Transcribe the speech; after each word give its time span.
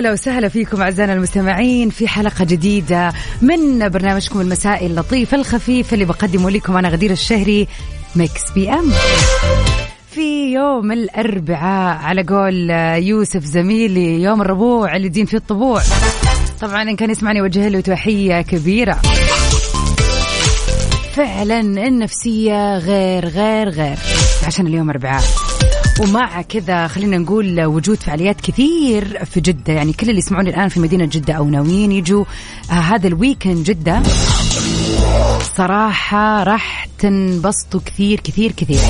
هلا 0.00 0.12
وسهلا 0.12 0.48
فيكم 0.48 0.82
أعزائنا 0.82 1.12
المستمعين 1.12 1.90
في 1.90 2.08
حلقة 2.08 2.44
جديدة 2.44 3.12
من 3.42 3.88
برنامجكم 3.88 4.40
المسائي 4.40 4.86
اللطيف 4.86 5.34
الخفيف 5.34 5.94
اللي 5.94 6.04
بقدمه 6.04 6.50
لكم 6.50 6.76
أنا 6.76 6.88
غدير 6.88 7.10
الشهري 7.10 7.68
Mix 8.16 8.50
PM. 8.54 8.90
في 10.10 10.52
يوم 10.52 10.92
الأربعاء 10.92 11.96
على 11.96 12.22
قول 12.22 12.70
يوسف 13.06 13.44
زميلي 13.44 14.22
يوم 14.22 14.40
الربوع 14.40 14.96
اللي 14.96 15.06
يدين 15.06 15.26
فيه 15.26 15.36
الطبوع. 15.36 15.82
طبعا 16.60 16.82
إن 16.82 16.96
كان 16.96 17.10
يسمعني 17.10 17.42
وجه 17.42 17.68
له 17.68 17.80
تحية 17.80 18.42
كبيرة. 18.42 18.98
فعلا 21.14 21.60
النفسية 21.60 22.78
غير 22.78 23.28
غير 23.28 23.68
غير 23.68 23.96
عشان 24.46 24.66
اليوم 24.66 24.90
أربعاء. 24.90 25.22
ومع 26.00 26.42
كذا 26.42 26.86
خلينا 26.86 27.18
نقول 27.18 27.64
وجود 27.64 27.96
فعاليات 27.96 28.40
كثير 28.40 29.24
في 29.24 29.40
جدة. 29.40 29.72
يعني 29.72 29.92
كل 29.92 30.08
اللي 30.08 30.18
يسمعوني 30.18 30.50
الآن 30.50 30.68
في 30.68 30.80
مدينة 30.80 31.04
جدة 31.04 31.34
أو 31.34 31.48
ناويين 31.48 31.92
يجوا 31.92 32.24
آه 32.70 32.72
هذا 32.72 33.06
الويكند 33.06 33.64
جدة. 33.64 34.02
صراحة 35.56 36.42
راح 36.42 36.88
تنبسطوا 36.98 37.80
كثير 37.86 38.20
كثير 38.20 38.52
كثير. 38.52 38.80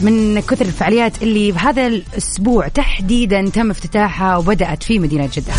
من 0.00 0.40
كثر 0.40 0.64
الفعاليات 0.64 1.22
اللي 1.22 1.52
بهذا 1.52 1.86
الأسبوع 1.86 2.68
تحديدا 2.68 3.48
تم 3.48 3.70
افتتاحها 3.70 4.36
وبدأت 4.36 4.82
في 4.82 4.98
مدينة 4.98 5.28
جدة. 5.32 5.52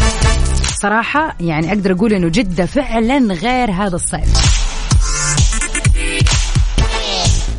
صراحة 0.81 1.35
يعني 1.39 1.69
أقدر 1.69 1.91
أقول 1.91 2.13
أنه 2.13 2.27
جدة 2.27 2.65
فعلا 2.65 3.33
غير 3.33 3.71
هذا 3.71 3.95
الصيف. 3.95 4.68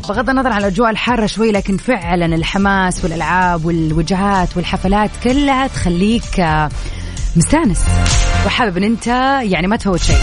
بغض 0.09 0.29
النظر 0.29 0.51
عن 0.51 0.59
الأجواء 0.59 0.89
الحارة 0.89 1.25
شوي 1.25 1.51
لكن 1.51 1.77
فعلا 1.77 2.25
الحماس 2.25 3.03
والألعاب 3.03 3.65
والوجهات 3.65 4.57
والحفلات 4.57 5.09
كلها 5.23 5.67
تخليك 5.67 6.39
آه، 6.39 6.69
مستانس. 7.35 7.79
وحابب 8.45 8.77
إن 8.77 8.83
أنت 8.83 9.07
يعني 9.51 9.67
ما 9.67 9.75
تفوت 9.75 9.99
شيء. 9.99 10.17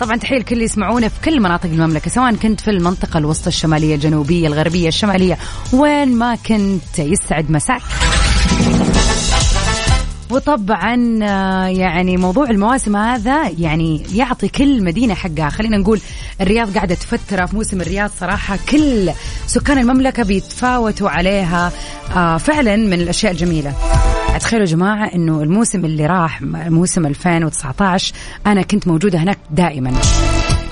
طبعا 0.00 0.16
تحية 0.16 0.38
لكل 0.38 0.52
اللي 0.54 0.64
يسمعونا 0.64 1.08
في 1.08 1.20
كل 1.24 1.40
مناطق 1.40 1.66
المملكة 1.66 2.10
سواء 2.10 2.34
كنت 2.34 2.60
في 2.60 2.70
المنطقة 2.70 3.18
الوسطى 3.18 3.48
الشمالية 3.48 3.94
الجنوبية 3.94 4.46
الغربية 4.46 4.88
الشمالية 4.88 5.38
وين 5.72 6.14
ما 6.14 6.34
كنت. 6.34 6.98
يسعد 6.98 7.50
مساك. 7.50 7.82
وطبعا 10.32 11.18
آه، 11.22 11.66
يعني 11.66 12.16
موضوع 12.16 12.50
المواسم 12.50 12.96
هذا 12.96 13.48
يعني 13.58 14.02
يعطي 14.14 14.48
كل 14.48 14.84
مدينة 14.84 15.14
حقها. 15.14 15.48
خلينا 15.48 15.76
نقول 15.76 16.00
الرياض 16.40 16.74
قاعدة 16.74 16.94
تفتر 16.94 17.46
في 17.46 17.56
موسم 17.56 17.80
الرياض 17.80 18.10
صراحة. 18.20 18.58
كل 18.70 19.10
سكان 19.46 19.78
المملكة 19.78 20.22
بيتفاوتوا 20.22 21.10
عليها 21.10 21.72
آه، 22.16 22.36
فعلا 22.36 22.76
من 22.76 22.92
الأشياء 22.92 23.32
الجميلة. 23.32 23.74
تخيلوا 24.40 24.66
يا 24.66 24.70
جماعة 24.70 25.14
إنه 25.14 25.42
الموسم 25.42 25.84
اللي 25.84 26.06
راح 26.06 26.42
موسم 26.42 27.06
2019 27.06 28.14
أنا 28.46 28.62
كنت 28.62 28.88
موجودة 28.88 29.18
هناك 29.18 29.38
دائما. 29.50 29.92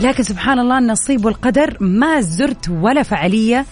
لكن 0.01 0.23
سبحان 0.23 0.59
الله 0.59 0.79
النصيب 0.79 1.25
والقدر 1.25 1.77
ما 1.81 2.21
زرت 2.21 2.69
ولا 2.69 3.03
فعالية 3.03 3.67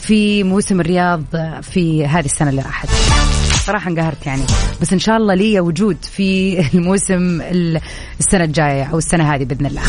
في 0.00 0.44
موسم 0.44 0.80
الرياض 0.80 1.22
في 1.62 2.06
هذه 2.06 2.24
السنة 2.24 2.50
اللي 2.50 2.62
راحت. 2.62 2.88
صراحة 3.66 3.90
انقهرت 3.90 4.26
يعني. 4.26 4.42
بس 4.82 4.92
إن 4.92 4.98
شاء 4.98 5.16
الله 5.16 5.34
لي 5.34 5.60
وجود 5.60 5.96
في 6.16 6.58
الموسم 6.74 7.40
ال- 7.40 7.80
السنة 8.20 8.44
الجاية 8.44 8.84
أو 8.84 8.98
السنة 8.98 9.34
هذه 9.34 9.44
بإذن 9.44 9.66
الله. 9.66 9.82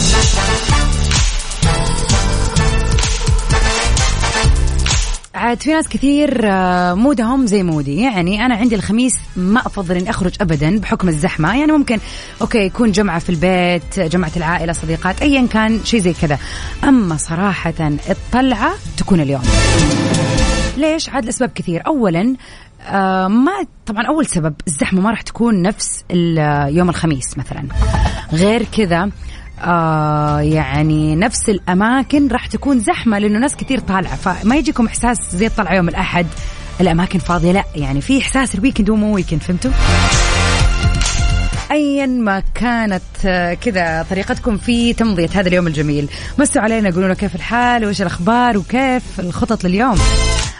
عاد 5.35 5.61
في 5.61 5.69
ناس 5.69 5.87
كثير 5.87 6.41
آه، 6.43 6.93
mood 6.93 7.28
هم 7.28 7.45
زي 7.45 7.63
mood 7.63 7.89
ي. 7.89 8.01
يعني 8.01 8.45
أنا 8.45 8.55
عندي 8.55 8.75
الخميس 8.75 9.13
ما 9.35 9.59
أفضل 9.59 9.95
إني 9.97 10.09
أخرج 10.09 10.35
ابدا 10.41 10.79
بحكم 10.79 11.07
الزحمة. 11.09 11.59
يعني 11.59 11.71
ممكن 11.71 11.99
okay 12.41 12.57
يكون 12.57 12.91
جمعة 12.91 13.19
في 13.19 13.29
البيت 13.29 13.99
جمعة 13.99 14.31
العائلة 14.37 14.73
صديقات 14.73 15.21
ايا 15.21 15.47
كان 15.47 15.79
شيء 15.83 15.99
زي 15.99 16.13
كذا. 16.13 16.37
أما 16.83 17.17
صراحة 17.17 17.73
الطلعة 18.09 18.71
تكون 18.97 19.19
اليوم. 19.21 19.41
ليش؟ 20.77 21.09
عاد 21.09 21.25
لأسباب 21.25 21.49
كثير، 21.55 21.83
اولا 21.87 22.35
آه 22.87 23.27
ما 23.27 23.51
طبعا 23.85 24.07
أول 24.07 24.25
سبب 24.25 24.53
الزحمة 24.67 25.01
ما 25.01 25.09
راح 25.09 25.21
تكون 25.21 25.61
نفس 25.61 26.03
يوم 26.75 26.89
الخميس 26.89 27.37
مثلا. 27.37 27.63
غير 28.33 28.63
كذا 28.63 29.09
آه 29.63 30.39
يعني 30.39 31.15
نفس 31.15 31.49
الأماكن 31.49 32.27
راح 32.27 32.45
تكون 32.47 32.79
زحمة 32.79 33.19
لأنه 33.19 33.39
ناس 33.39 33.55
كثير 33.55 33.79
طالعة 33.79 34.15
فما 34.15 34.55
يجيكم 34.55 34.85
إحساس 34.85 35.35
زي 35.35 35.47
الطلعه 35.47 35.73
يوم 35.73 35.89
الأحد 35.89 36.25
الأماكن 36.81 37.19
فاضية 37.19 37.51
لا 37.51 37.63
يعني 37.75 38.01
في 38.01 38.19
إحساس 38.19 38.55
ال 38.55 38.60
weekend 38.60 38.89
هو 38.89 38.95
مو 38.95 39.15
weekend 39.15 39.41
فهمتوا؟ 39.41 39.71
ايا 41.71 42.05
ما 42.05 42.43
كانت 42.55 43.01
آه، 43.25 43.53
كذا 43.53 44.05
طريقتكم 44.09 44.57
في 44.57 44.93
تمضية 44.93 45.29
هذا 45.33 45.47
اليوم 45.47 45.67
الجميل. 45.67 46.09
مسوا 46.37 46.61
علينا 46.61 46.89
قولوا 46.89 47.13
كيف 47.13 47.35
الحال 47.35 47.85
وإيش 47.85 48.01
الأخبار 48.01 48.57
وكيف 48.57 49.19
الخطط 49.19 49.63
لليوم؟ 49.63 49.95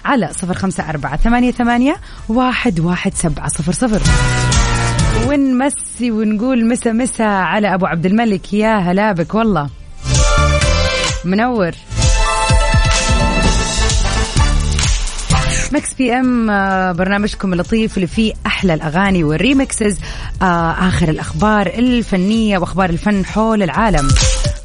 على 0.06 0.30
صفر 0.34 0.54
خمسة 0.54 0.90
أربعة 0.90 1.18
ثمانية, 1.18 1.52
ثمانية 1.52 1.96
واحد, 2.30 2.80
واحد 2.80 3.14
سبعة 3.14 3.48
صفر 3.48 3.72
صفر. 3.72 4.02
ونمسي 5.28 6.12
ونقول 6.12 6.68
مسا 6.68 6.92
مسا 6.92 7.24
على 7.24 7.74
أبو 7.74 7.86
عبد 7.86 8.06
الملك. 8.06 8.54
يا 8.54 8.78
هلا 8.78 9.12
بك 9.12 9.36
والله. 9.36 9.70
منور. 11.26 11.72
Mix 15.72 15.94
PM 15.94 16.50
آه، 16.50 16.92
برنامجكم 16.92 17.54
اللطيف 17.54 17.98
اللي 17.98 18.08
فيه 18.08 18.34
أحلى 18.46 18.74
الأغاني 18.74 19.24
وال 19.24 19.41
remixes 19.41 20.00
آه، 20.42 20.72
آخر 20.88 21.10
الأخبار 21.10 21.68
الفنية 21.68 22.58
وأخبار 22.58 22.90
الفن 22.90 23.26
حول 23.26 23.64
العالم. 23.64 24.08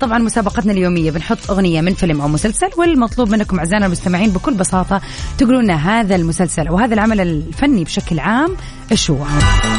طبعا 0.01 0.19
مسابقتنا 0.19 0.73
اليومية 0.73 1.11
بنحط 1.11 1.39
أغنية 1.51 1.81
من 1.81 1.95
فيلم 1.95 2.21
أو 2.21 2.29
مسلسل 2.29 2.69
والمطلوب 2.77 3.31
منكم 3.31 3.59
أعزائنا 3.59 3.87
المستمعين 3.87 4.31
بكل 4.31 4.55
بساطة 4.55 5.01
تقولوا 5.39 5.63
لنا 5.63 5.75
هذا 5.75 6.17
المسلسل 6.17 6.69
أو 6.69 6.79
هذا 6.79 6.95
العمل 6.95 7.21
الفني 7.21 7.85
بشكل 7.85 8.19
عام 8.19 8.57
إيش 8.93 9.11
هو. 9.11 9.25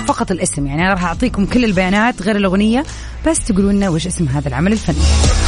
فقط 0.07 0.31
الاسم 0.31 0.67
يعني 0.67 0.81
أنا 0.81 0.93
راح 0.93 1.03
أعطيكم 1.03 1.45
كل 1.45 1.65
البيانات 1.65 2.21
غير 2.21 2.35
الأغنية 2.35 2.83
بس 3.27 3.39
تقولوا 3.39 3.71
لنا 3.71 3.89
وش 3.89 4.07
اسم 4.07 4.27
هذا 4.27 4.47
العمل 4.47 4.71
الفني. 4.71 5.46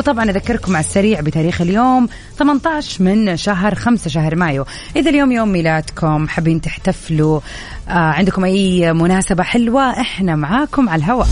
وطبعا 0.00 0.30
أذكركم 0.30 0.76
على 0.76 0.84
السريع 0.84 1.20
بتاريخ 1.20 1.60
اليوم 1.60 2.08
18 2.38 3.02
من 3.02 3.36
شهر 3.36 3.74
5 3.74 4.10
شهر 4.10 4.36
مايو. 4.36 4.64
إذا 4.96 5.10
اليوم 5.10 5.32
يوم 5.32 5.48
ميلادكم 5.48 6.28
حابين 6.28 6.60
تحتفلوا 6.60 7.40
آه 7.88 7.92
عندكم 7.92 8.44
أي 8.44 8.92
مناسبة 8.92 9.42
حلوة 9.42 10.00
إحنا 10.00 10.36
معاكم 10.36 10.88
على 10.88 11.00
الهواء. 11.00 11.28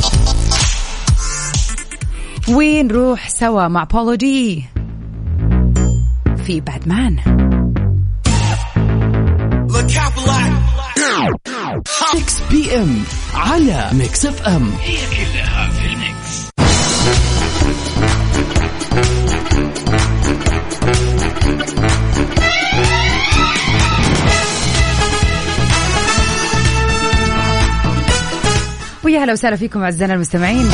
ونروح 2.48 3.28
سوا 3.28 3.69
مع 3.69 3.84
بولو 3.84 4.14
دي 4.14 4.64
في 6.46 6.60
Batman. 6.60 7.16
Mix 12.14 12.40
PM 12.50 13.02
على 13.34 13.90
Mix 13.93 14.26
FM. 14.26 14.70
هي 14.82 14.96
كلها 14.96 15.70
في 15.70 15.87
ال 15.87 15.99
mix. 15.99 16.49
ويا 29.04 29.24
هلا 29.24 29.32
وسهلا 29.32 29.56
فيكم 29.56 29.82
أعزائنا 29.82 30.14
المستمعين 30.14 30.66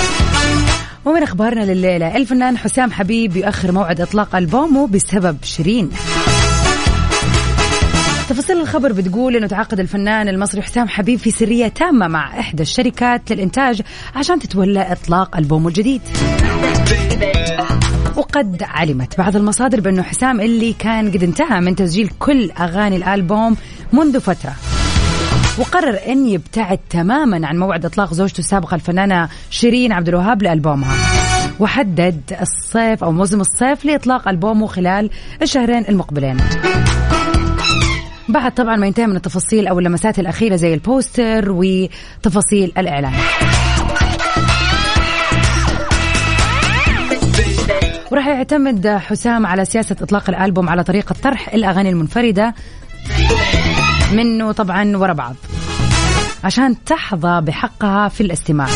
ومن 1.05 1.23
أخبارنا 1.23 1.65
لليلة 1.65 2.17
الفنان 2.17 2.59
حسام 2.59 2.93
حبيب 2.93 3.37
يؤخر 3.37 3.73
موعد 3.73 4.01
إطلاق 4.01 4.37
ألبومه 4.37 4.87
بسبب 4.87 5.37
شيرين 5.43 5.91
تفاصيل 8.29 8.61
الخبر 8.61 8.93
بتقول 8.93 9.37
إنه 9.37 9.47
تعاقد 9.47 9.81
الفنان 9.81 10.29
المصري 10.29 10.63
حسام 10.63 10.89
حبيب 10.89 11.19
في 11.19 11.31
سرية 11.31 11.69
تامة 11.69 12.09
مع 12.09 12.41
إحدى 12.41 12.63
الشركات 12.63 13.33
للإنتاج 13.33 13.83
عشان 14.15 14.39
تتولى 14.39 14.93
إطلاق 14.93 15.37
ألبومه 15.37 15.69
الجديد. 15.69 16.03
وقد 18.17 18.63
علمت 18.63 19.19
بعض 19.19 19.37
المصادر 19.37 19.81
بأنه 19.81 20.03
حسام 20.03 20.41
اللي 20.41 20.73
كان 20.73 21.11
قد 21.11 21.23
انتهى 21.23 21.61
من 21.61 21.77
تسجيل 21.77 22.11
كل 22.19 22.51
أغاني 22.51 22.97
الألبوم 22.97 23.57
منذ 23.93 24.21
فترة. 24.21 24.53
وقرر 25.59 25.99
إن 26.09 26.27
يبتعد 26.27 26.79
تماما 26.91 27.47
عن 27.47 27.59
موعد 27.59 27.85
إطلاق 27.85 28.15
زوجته 28.15 28.39
السابقة 28.39 28.75
الفنانة 28.75 29.29
شيرين 29.51 29.93
عبد 29.93 30.09
الوهاب 30.09 30.43
لألبومها. 30.43 30.97
وحدد 31.61 32.21
الصيف 32.41 33.05
أو 33.05 33.13
موسم 33.13 33.41
الصيف 33.41 33.85
لإطلاق 33.85 34.29
ألبومه 34.29 34.67
خلال 34.67 35.11
الشهرين 35.43 35.85
المقبلين. 35.89 36.37
بعد 38.29 38.55
طبعا 38.55 38.77
ما 38.77 38.87
ينتهي 38.87 39.07
من 39.07 39.17
التفاصيل 39.17 39.67
أو 39.67 39.79
اللمسات 39.79 40.19
الأخيرة 40.19 40.57
زي 40.57 40.75
البوستر 40.75 41.45
وتفاصيل 41.49 42.73
الإعلان. 42.79 43.13
وراح 48.15 48.27
يعتمد 48.27 48.89
حسام 48.89 49.47
على 49.47 49.65
سياسة 49.65 49.97
إطلاق 50.01 50.31
الألبوم 50.31 50.69
على 50.69 50.85
طريقة 50.85 51.15
طرح 51.23 51.55
الأغاني 51.55 51.91
المنفردة 51.91 52.55
منه 54.13 54.53
طبعا 54.53 54.97
ورا 54.97 55.13
بعض 55.13 55.35
عشان 56.45 56.85
تحظى 56.85 57.41
بحقها 57.41 58.09
في 58.09 58.21
الاستماع. 58.21 58.67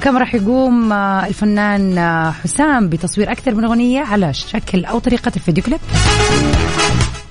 كما 0.00 0.18
راح 0.18 0.34
يقوم 0.34 0.92
آه، 0.92 1.26
الفنان 1.26 1.98
آه، 1.98 2.30
حسام 2.30 2.88
بتصوير 2.88 3.32
أكثر 3.32 3.54
من 3.54 3.64
أغنية 3.64 4.00
على 4.00 4.34
شكل 4.34 4.84
أو 4.84 4.98
طريقة 4.98 5.32
الفيديو 5.36 5.64
كليب. 5.64 5.80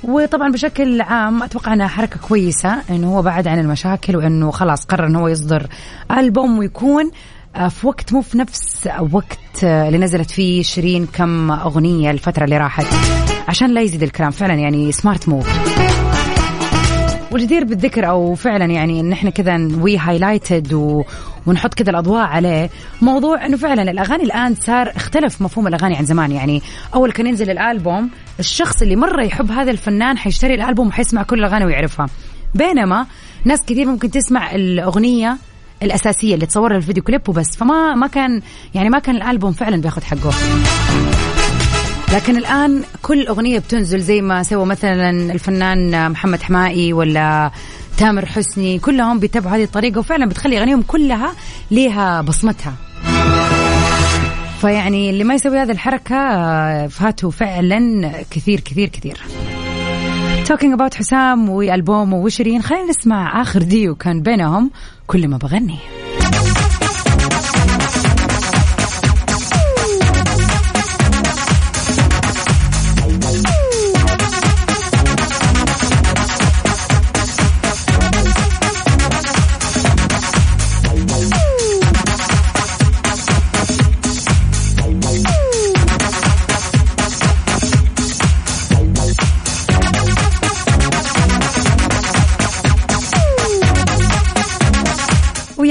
وطبعا 0.03 0.51
بشكل 0.51 1.01
عام 1.01 1.44
أتوقع 1.44 1.74
إنها 1.74 1.88
حركة 1.88 2.19
كويسة 2.19 2.77
إنه 2.89 3.18
هو 3.18 3.21
بعد 3.21 3.48
عن 3.48 3.59
المشاكل 3.59 4.15
وإنه 4.15 4.51
خلاص 4.51 4.86
قرر 4.86 5.07
إنه 5.07 5.19
هو 5.19 5.27
يصدر 5.27 5.68
ألبوم 6.12 6.57
ويكون 6.57 7.12
في 7.69 7.87
وقت 7.87 8.13
مو 8.13 8.21
في 8.21 8.37
نفس 8.37 8.89
وقت 9.11 9.63
اللي 9.63 9.97
نزلت 9.97 10.31
فيه 10.31 10.63
شيرين 10.63 11.07
كم 11.13 11.51
أغنية 11.51 12.11
الفترة 12.11 12.43
اللي 12.43 12.57
راحت. 12.57 12.85
عشان 13.47 13.69
لا 13.73 13.81
يزيد 13.81 14.03
الكلام 14.03 14.31
فعلا 14.31 14.53
يعني 14.53 14.91
smart 14.91 15.29
move 15.29 15.50
والجدير 17.31 17.63
بالذكر 17.63 18.09
أو 18.09 18.35
فعلا 18.35 18.65
يعني 18.65 18.99
ان 18.99 19.11
إحنا 19.11 19.29
كذا 19.29 19.67
we 19.81 19.97
highlighted 19.97 20.73
و... 20.73 21.03
ونحط 21.45 21.73
كذا 21.73 21.89
الأضواء 21.89 22.25
عليه 22.25 22.69
موضوع 23.01 23.45
إنه 23.45 23.57
فعلا 23.57 23.91
الأغاني 23.91 24.23
الآن 24.23 24.55
صار 24.55 24.89
اختلف 24.95 25.41
مفهوم 25.41 25.67
الأغاني 25.67 25.95
عن 25.95 26.05
زمان. 26.05 26.31
يعني 26.31 26.61
أول 26.95 27.11
كان 27.11 27.27
ينزل 27.27 27.49
الألبوم 27.49 28.09
الشخص 28.39 28.81
اللي 28.81 28.95
مرة 28.95 29.23
يحب 29.23 29.51
هذا 29.51 29.71
الفنان 29.71 30.17
حيشتري 30.17 30.55
الألبوم 30.55 30.87
وحيسمع 30.87 31.23
كل 31.23 31.39
الأغاني 31.39 31.65
ويعرفها. 31.65 32.07
بينما 32.55 33.05
ناس 33.45 33.61
كثير 33.61 33.85
ممكن 33.87 34.11
تسمع 34.11 34.55
الأغنية 34.55 35.37
الأساسية 35.83 36.36
اللي 36.36 36.45
تصورها 36.45 36.77
الفيديو 36.77 37.04
كليب 37.04 37.30
وبس. 37.30 37.57
فما 37.57 37.95
ما 37.95 38.07
كان 38.07 38.42
يعني 38.74 38.89
ما 38.89 39.00
كان 39.00 39.16
الألبوم 39.16 39.51
فعلا 39.51 39.81
بياخذ 39.81 40.01
حقه. 40.04 40.33
لكن 42.13 42.38
الآن 42.38 42.83
كل 43.01 43.27
أغنية 43.27 43.60
بتنزل 43.60 44.00
زي 44.00 44.22
ما 44.22 44.44
سوى 44.44 44.66
مثلا 44.66 45.10
الفنان 45.10 46.12
محمد 46.12 46.42
حمائي 46.42 46.94
ولا 46.94 47.51
تامر 47.98 48.25
حسني 48.25 48.80
كلهم 48.80 49.19
بيتبعوا 49.19 49.56
هذه 49.56 49.63
الطريقة 49.63 50.00
وفعلا 50.00 50.30
بتخلي 50.30 50.57
أغانيهم 50.57 50.81
كلها 50.81 51.33
ليها 51.72 52.22
بصمتها. 52.22 52.74
فيعني 54.62 55.10
اللي 55.10 55.24
ما 55.24 55.33
يسوي 55.33 55.57
هذه 55.57 55.72
الحركة 55.72 56.18
فاته 56.88 57.30
فعلا 57.30 58.12
كثير 58.31 58.60
كثير 58.60 58.88
كثير. 58.88 59.18
talking 60.45 60.73
about 60.73 60.94
حسام 60.94 61.50
والبوم 61.50 62.13
وشيرين 62.13 62.62
خلينا 62.62 62.89
نسمع 62.89 63.42
آخر 63.42 63.62
ديو 63.62 63.95
كان 63.95 64.21
بينهم. 64.21 64.71
كل 65.07 65.27
ما 65.27 65.38
بغني. 65.38 65.77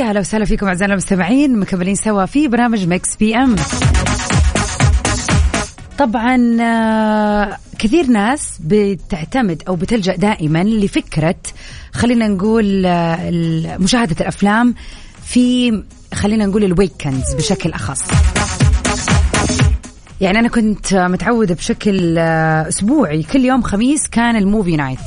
ويا 0.05 0.11
هلا 0.11 0.21
وسهلا 0.21 0.45
فيكم 0.45 0.67
اعزائنا 0.67 0.95
المستمعين 0.95 1.59
مكملين 1.59 1.95
سوا 1.95 2.27
في 2.27 2.49
برنامج 2.49 2.89
Mix 2.88 3.17
PM 3.17 3.56
طبعا 5.99 6.56
آه، 6.61 7.56
كثير 7.79 8.06
ناس 8.06 8.59
بتعتمد 8.61 9.62
أو 9.69 9.77
بتلجأ 9.77 10.17
دائما 10.17 10.65
لفكرة 10.65 11.37
خلينا 11.93 12.29
نقول 12.29 12.87
آه، 12.87 13.77
مشاهدة 13.79 14.17
الأفلام 14.21 14.75
في 15.25 15.83
خلينا 16.15 16.47
نقول 16.47 16.65
ال 16.64 16.72
weekends 16.72 17.35
بشكل 17.35 17.73
أخص. 17.73 18.03
يعني 20.21 20.39
أنا 20.39 20.49
كنت 20.49 20.95
متعودة 20.95 21.55
بشكل 21.55 22.19
آه، 22.19 22.69
أسبوعي 22.69 23.23
كل 23.23 23.45
يوم 23.45 23.62
خميس 23.62 24.09
كان 24.09 24.37
ال 24.37 24.43
movie 24.43 24.76
night 24.76 24.99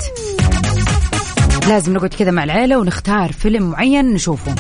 لازم 1.68 1.94
نقعد 1.94 2.14
كذا 2.14 2.32
مع 2.32 2.44
العيلة 2.44 2.78
ونختار 2.78 3.32
فيلم 3.32 3.70
معين 3.70 4.14
نشوفه. 4.14 4.56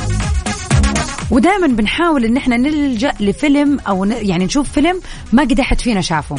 ودائما 1.31 1.67
بنحاول 1.67 2.25
إن 2.25 2.37
إحنا 2.37 2.57
نلجأ 2.57 3.13
لفيلم 3.19 3.79
أو 3.79 4.05
يعني 4.05 4.45
نشوف 4.45 4.71
فيلم 4.71 5.01
ما 5.33 5.43
قد 5.43 5.59
أحد 5.59 5.81
فينا 5.81 6.01
شافه. 6.01 6.35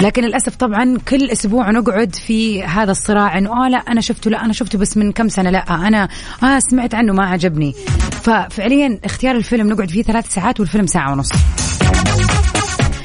لكن 0.00 0.22
للأسف 0.22 0.56
طبعا 0.56 0.98
كل 1.08 1.30
أسبوع 1.30 1.70
نقعد 1.70 2.14
في 2.14 2.62
هذا 2.64 2.90
الصراع 2.90 3.38
إنه 3.38 3.66
آه 3.66 3.68
لا 3.68 3.78
أنا 3.78 4.00
شفته 4.00 4.30
لا 4.30 4.44
أنا 4.44 4.52
شفته 4.52 4.78
بس 4.78 4.96
من 4.96 5.12
كم 5.12 5.28
سنة 5.28 5.50
لا 5.50 5.58
أنا 5.88 6.08
آه 6.42 6.58
سمعت 6.58 6.94
عنه 6.94 7.12
ما 7.12 7.26
عجبني. 7.26 7.74
ففعليا 8.22 8.98
اختيار 9.04 9.36
الفيلم 9.36 9.68
نقعد 9.68 9.90
فيه 9.90 10.02
ثلاث 10.02 10.34
ساعات 10.34 10.60
والفيلم 10.60 10.86
ساعة 10.86 11.12
ونص. 11.12 11.28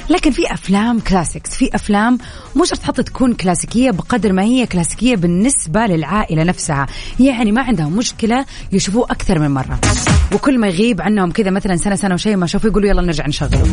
لكن 0.09 0.31
في 0.31 0.53
أفلام 0.53 1.00
كلاسيكس 1.00 1.50
في 1.50 1.75
أفلام 1.75 2.17
مو 2.55 2.65
شرط 2.65 2.83
حتى 2.83 3.03
تكون 3.03 3.33
كلاسيكيه 3.33 3.91
بقدر 3.91 4.33
ما 4.33 4.44
هي 4.44 4.65
كلاسيكيه 4.65 5.15
بالنسبة 5.15 5.85
للعائلة 5.85 6.44
نفسها. 6.44 6.88
يعني 7.19 7.51
ما 7.51 7.61
عندهم 7.61 7.97
مشكلة 7.97 8.45
يشوفوه 8.71 9.03
أكثر 9.03 9.39
من 9.39 9.51
مرة. 9.51 9.79
وكل 10.33 10.59
ما 10.59 10.67
يغيب 10.67 11.01
عنهم 11.01 11.31
كذا 11.31 11.50
مثلا 11.50 11.75
سنة 11.75 11.95
سنة 11.95 12.13
وشيء 12.13 12.36
ما 12.36 12.48
شافوه 12.48 12.72
يقولوا 12.72 12.89
يلا 12.89 13.01
نرجع 13.01 13.27
نشغله 13.27 13.63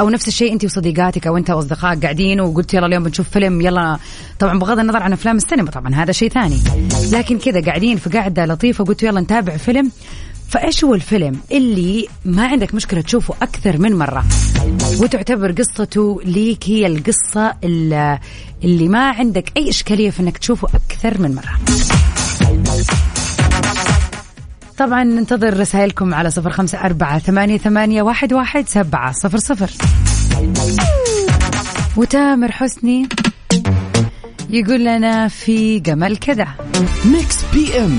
أو 0.00 0.10
نفس 0.10 0.28
الشيء 0.28 0.52
انت 0.52 0.64
وصديقاتك 0.64 1.26
أو 1.26 1.36
أنت 1.36 1.50
وأصدقائك 1.50 2.02
قاعدين 2.02 2.40
وقلت 2.40 2.74
يلا 2.74 2.86
اليوم 2.86 3.04
بنشوف 3.04 3.28
فيلم 3.30 3.60
يلا. 3.60 3.98
طبعا 4.38 4.58
بغض 4.58 4.78
النظر 4.78 5.02
عن 5.02 5.12
أفلام 5.12 5.36
السينما 5.36 5.70
طبعا 5.70 5.94
هذا 5.94 6.12
شيء 6.12 6.28
ثاني. 6.30 6.58
لكن 7.12 7.38
كذا 7.38 7.60
قاعدين 7.60 7.96
في 7.96 8.10
قاعدة 8.10 8.46
لطيفة 8.46 8.84
قلت 8.84 9.02
يلا 9.02 9.20
نتابع 9.20 9.56
فيلم. 9.56 9.90
فايش 10.48 10.84
هو 10.84 10.94
الفيلم 10.94 11.40
اللي 11.52 12.08
ما 12.24 12.46
عندك 12.46 12.74
مشكلة 12.74 13.00
تشوفه 13.00 13.34
أكثر 13.42 13.78
من 13.78 13.96
مرة؟ 13.96 14.24
وتعتبر 15.00 15.52
قصته 15.52 16.20
ليك 16.24 16.64
هي 16.64 16.86
القصة 16.86 17.54
اللي 17.64 18.88
ما 18.88 19.10
عندك 19.10 19.52
أي 19.56 19.70
إشكالية 19.70 20.10
في 20.10 20.20
إنك 20.20 20.38
تشوفه 20.38 20.68
أكثر 20.74 21.20
من 21.20 21.34
مرة. 21.34 21.58
طبعا 24.78 25.04
ننتظر 25.04 25.60
رسائلكم 25.60 26.14
على 26.14 26.30
صفر 26.30 26.50
خمسة 26.50 26.78
أربعة 26.78 27.18
ثمانية, 27.18 27.58
ثمانية 27.58 28.02
واحد, 28.02 28.32
واحد 28.32 28.68
سبعة 28.68 29.12
صفر 29.12 29.38
صفر. 29.38 29.70
وتامر 31.96 32.52
حسني 32.52 33.08
يقول 34.50 34.84
لنا 34.84 35.28
في 35.28 35.78
جمل 35.78 36.16
كذا. 36.16 36.48
Mix 37.04 37.36
PM 37.54 37.98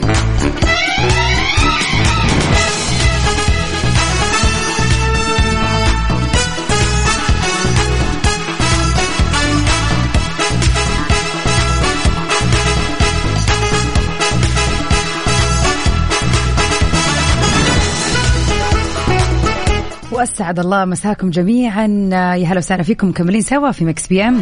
واسعد 20.21 20.59
الله 20.59 20.85
مساكم 20.85 21.29
جميعا. 21.29 21.87
يا 22.13 22.47
هلا 22.47 22.57
وسهلا 22.57 22.83
فيكم 22.83 23.09
مكملين 23.09 23.41
سوا 23.41 23.71
في 23.71 23.85
Mix 23.85 24.07
PM. 24.07 24.41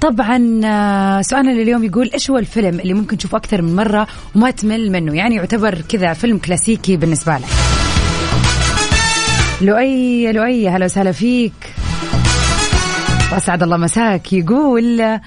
طبعا 0.00 0.60
آه، 0.64 1.22
سؤالنا 1.22 1.50
لليوم 1.50 1.84
يقول 1.84 2.10
إيش 2.14 2.30
هو 2.30 2.38
الفيلم 2.38 2.80
اللي 2.80 2.94
ممكن 2.94 3.16
تشوفه 3.16 3.36
أكثر 3.36 3.62
من 3.62 3.76
مرة 3.76 4.06
وما 4.36 4.50
تمل 4.50 4.90
منه؟ 4.92 5.14
يعني 5.14 5.36
يعتبر 5.36 5.80
كذا 5.88 6.12
فيلم 6.12 6.38
كلاسيكي 6.38 6.96
بالنسبة 6.96 7.36
لك. 7.36 7.44
لؤي 9.60 10.32
لؤي 10.32 10.68
هلا 10.68 10.84
وسهلا 10.84 11.12
فيك. 11.12 11.74
واسعد 13.32 13.62
الله 13.62 13.76
مساك. 13.76 14.32
يقول 14.32 15.18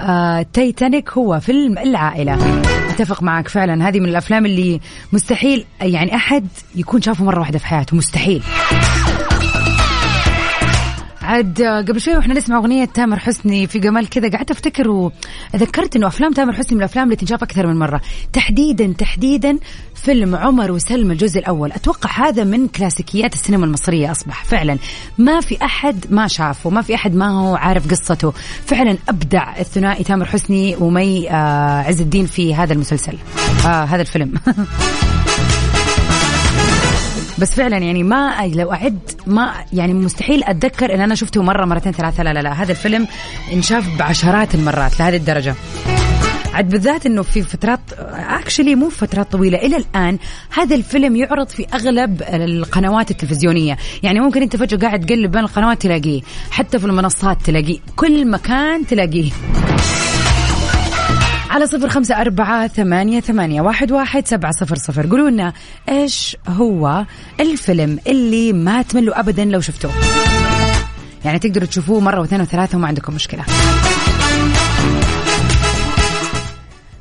آه 0.00 0.46
تايتانيك 0.52 1.10
هو 1.10 1.40
فيلم 1.40 1.78
العائلة. 1.78 2.62
أتفق 2.92 3.22
معك 3.22 3.48
فعلا. 3.48 3.88
هذه 3.88 4.00
من 4.00 4.08
الأفلام 4.08 4.46
اللي 4.46 4.80
مستحيل 5.12 5.64
يعني 5.80 6.14
أحد 6.14 6.46
يكون 6.74 7.02
شافه 7.02 7.24
مرة 7.24 7.40
واحدة 7.40 7.58
في 7.58 7.66
حياته. 7.66 7.96
مستحيل. 7.96 8.42
عاد 11.32 11.62
قبل 11.62 12.00
شوي 12.00 12.16
وإحنا 12.16 12.34
نسمع 12.34 12.56
أغنية 12.56 12.84
تامر 12.84 13.18
حسني 13.18 13.66
في 13.66 13.78
جمال 13.78 14.08
كذا 14.08 14.28
قعدت 14.28 14.50
أفتكر 14.50 14.88
وذكرت 14.88 15.96
إنه 15.96 16.06
أفلام 16.06 16.32
تامر 16.32 16.52
حسني 16.52 16.72
من 16.72 16.78
الأفلام 16.78 17.04
اللي 17.04 17.16
تنشاف 17.16 17.42
أكثر 17.42 17.66
من 17.66 17.78
مرة. 17.78 18.00
تحديدا 18.32 18.94
تحديدا 18.98 19.58
فيلم 19.94 20.36
عمر 20.36 20.72
وسلمى 20.72 21.12
الجزء 21.12 21.38
الأول. 21.38 21.72
أتوقع 21.72 22.28
هذا 22.28 22.44
من 22.44 22.68
كلاسيكيات 22.68 23.34
السينما 23.34 23.66
المصرية 23.66 24.10
أصبح 24.10 24.44
فعلا. 24.44 24.78
ما 25.18 25.40
في 25.40 25.64
أحد 25.64 26.04
ما 26.10 26.28
شافه 26.28 26.70
ما 26.70 26.82
في 26.82 26.94
أحد 26.94 27.14
ما 27.14 27.30
هو 27.30 27.56
عارف 27.56 27.90
قصته. 27.90 28.32
فعلا 28.66 28.98
أبدع 29.08 29.58
الثنائي 29.58 30.04
تامر 30.04 30.24
حسني 30.24 30.76
ومي 30.76 31.30
آه 31.30 31.82
عز 31.82 32.00
الدين 32.00 32.26
في 32.26 32.54
هذا 32.54 32.72
المسلسل 32.72 33.18
آه 33.66 33.84
هذا 33.84 34.00
الفيلم. 34.00 34.34
بس 37.42 37.54
فعلا 37.54 37.78
يعني 37.78 38.02
ما 38.02 38.50
لو 38.54 38.72
أعد 38.72 38.98
ما 39.26 39.54
يعني 39.72 39.94
مستحيل 39.94 40.44
أتذكر 40.44 40.94
إن 40.94 41.00
أنا 41.00 41.14
شفته 41.14 41.42
مرة 41.42 41.64
مرتين 41.64 41.92
ثلاثة. 41.92 42.22
لا 42.22 42.32
لا 42.32 42.42
لا. 42.42 42.52
هذا 42.52 42.70
الفيلم 42.70 43.08
انشاف 43.52 43.98
بعشرات 43.98 44.54
المرات 44.54 45.00
لهذه 45.00 45.16
الدرجة. 45.16 45.54
عاد 46.54 46.68
بالذات 46.68 47.06
إنه 47.06 47.22
في 47.22 47.42
فترات 47.42 47.80
اكشلي 48.12 48.74
مو 48.74 48.88
فترات 48.88 49.32
طويلة 49.32 49.58
إلى 49.58 49.76
الآن 49.76 50.18
هذا 50.50 50.74
الفيلم 50.74 51.16
يعرض 51.16 51.48
في 51.48 51.66
أغلب 51.74 52.22
القنوات 52.22 53.10
التلفزيونية. 53.10 53.76
يعني 54.02 54.20
ممكن 54.20 54.42
أنت 54.42 54.56
فجأة 54.56 54.78
قاعد 54.78 55.06
تقلب 55.06 55.30
بين 55.30 55.40
القنوات 55.40 55.82
تلاقيه 55.82 56.22
حتى 56.50 56.78
في 56.78 56.84
المنصات 56.84 57.42
تلاقيه 57.42 57.78
كل 57.96 58.30
مكان 58.30 58.86
تلاقيه. 58.86 59.30
على 61.52 61.66
صفر 61.66 61.88
خمسة 61.88 62.20
أربعة 62.20 62.66
ثمانية, 62.66 63.20
ثمانية 63.20 63.60
واحد, 63.60 63.92
واحد 63.92 64.28
سبعة 64.28 64.52
صفر 64.52 64.76
صفر. 64.76 65.06
قولوا 65.06 65.30
لنا 65.30 65.52
إيش 65.88 66.36
هو 66.48 67.04
الفيلم 67.40 67.98
اللي 68.06 68.52
ما 68.52 68.82
تملوا 68.82 69.20
أبدا 69.20 69.44
لو 69.44 69.60
شفتوه؟ 69.60 69.90
يعني 71.24 71.38
تقدروا 71.38 71.66
تشوفوه 71.66 72.00
مرة 72.00 72.20
واثنين 72.20 72.40
وثلاثة 72.40 72.78
وما 72.78 72.88
عندكم 72.88 73.14
مشكلة. 73.14 73.44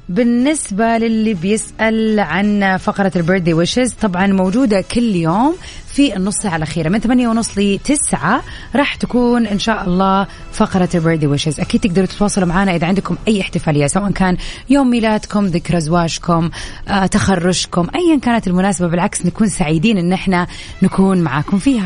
بالنسبة 0.09 0.97
للي 0.97 1.33
بيسأل 1.33 2.19
عن 2.19 2.77
فقرة 2.77 3.11
البيرثدي 3.15 3.53
ويشز 3.53 3.93
طبعا 3.93 4.27
موجودة 4.27 4.81
كل 4.81 5.15
يوم 5.15 5.55
في 5.93 6.15
النص 6.15 6.35
ساعة 6.35 6.55
الأخيرة 6.55 6.89
من 6.89 6.99
ثمانية 6.99 7.27
ونص 7.27 7.57
لتسعة 7.57 8.43
راح 8.75 8.95
تكون 8.95 9.47
إن 9.47 9.59
شاء 9.59 9.83
الله 9.83 10.27
فقرة 10.53 10.89
البيرثدي 10.95 11.27
ويشز. 11.27 11.59
أكيد 11.59 11.81
تقدروا 11.81 12.05
تتواصلوا 12.05 12.47
معنا 12.47 12.75
إذا 12.75 12.87
عندكم 12.87 13.17
أي 13.27 13.41
احتفالية 13.41 13.87
سواء 13.87 14.11
كان 14.11 14.37
يوم 14.69 14.89
ميلادكم 14.89 15.45
ذكرى 15.45 15.79
زواجكم 15.81 16.49
آه، 16.87 17.05
تخرجكم 17.05 17.87
أيا 17.95 18.19
كانت 18.19 18.47
المناسبة. 18.47 18.87
بالعكس 18.87 19.25
نكون 19.25 19.47
سعيدين 19.49 19.97
إن 19.97 20.13
إحنا 20.13 20.47
نكون 20.83 21.21
معاكم 21.21 21.57
فيها. 21.57 21.85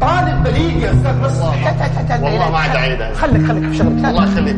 طالب 0.00 0.42
بليد 0.44 0.82
يا 0.82 0.92
أستاذ 0.92 1.20
بس 1.20 1.36
والله. 1.36 2.50
ما 2.50 2.58
عاد 2.58 2.76
اعيدها 2.76 3.14
خليك 3.14 3.46
خليك 3.46 3.68
في 3.70 3.76
شغلك 3.76 4.04
الله 4.04 4.24
يخليك 4.24 4.56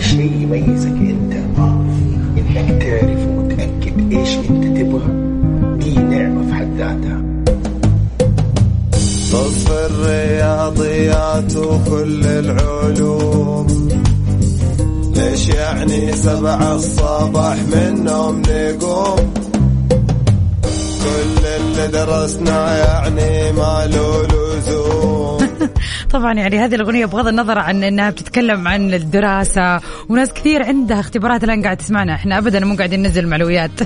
في 0.00 0.08
شيء 0.08 0.32
يميزك 0.42 0.88
أنت 0.88 1.32
إنك 2.38 2.82
تعرف 2.82 3.26
ومتأكد 3.28 4.12
إيش 4.12 4.36
أنت 4.36 4.64
تبغى. 4.78 5.10
دي 5.78 5.94
نعمة 5.98 6.46
في 6.46 6.54
حد 6.54 6.68
ذاتها. 6.78 7.22
صف 9.30 9.70
الرياضيات 9.90 11.56
وكل 11.56 12.26
العلوم. 12.26 13.66
ليش 15.16 15.48
يعني 15.48 16.12
سبعة 16.12 16.74
الصباح 16.74 17.56
من 17.56 18.04
نوم 18.04 18.42
نقوم؟ 18.48 19.34
كل 21.08 21.46
اللي 21.46 21.88
درسنا 21.88 22.78
يعني 22.78 23.52
ما 23.52 23.86
له 23.92 24.26
لزوم. 24.26 25.38
طبعا 26.14 26.32
يعني 26.34 26.58
هذه 26.58 26.74
الأغنية 26.74 27.06
بغض 27.06 27.28
النظر 27.28 27.58
عن 27.58 27.84
أنها 27.84 28.10
بتتكلم 28.10 28.68
عن 28.68 28.94
الدراسة 28.94 29.80
وناس 30.08 30.32
كثير 30.32 30.62
عندها 30.62 31.00
اختبارات 31.00 31.44
الآن 31.44 31.62
قاعد 31.62 31.76
تسمعنا. 31.76 32.14
إحنا 32.14 32.38
أبدا 32.38 32.64
مو 32.64 32.76
قاعدين 32.76 33.02
ننزل 33.02 33.26
معلويات 33.26 33.70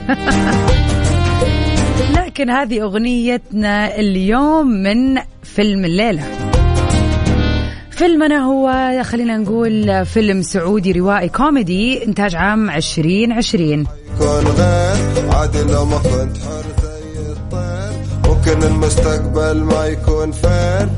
لكن 2.18 2.50
هذه 2.50 2.82
أغنيتنا 2.82 3.96
اليوم 3.98 4.66
من 4.66 5.18
فيلم 5.42 5.84
الليلة. 5.84 6.22
فيلمنا 7.90 8.38
هو 8.38 8.92
خلينا 9.02 9.36
نقول 9.36 10.06
فيلم 10.06 10.42
سعودي 10.42 10.92
روائي 10.92 11.28
كوميدي 11.28 12.04
إنتاج 12.04 12.34
عام 12.34 12.70
2020 12.70 13.86
كون 14.18 14.28
غير 14.28 15.30
عاد 15.30 15.56
لو 15.56 15.84
ما 15.84 15.98
كنت 15.98 16.36
الطير 17.52 18.30
ممكن 18.30 18.62
المستقبل 18.62 19.62
ما 19.62 19.86
يكون 19.86 20.32
فين 20.32 20.88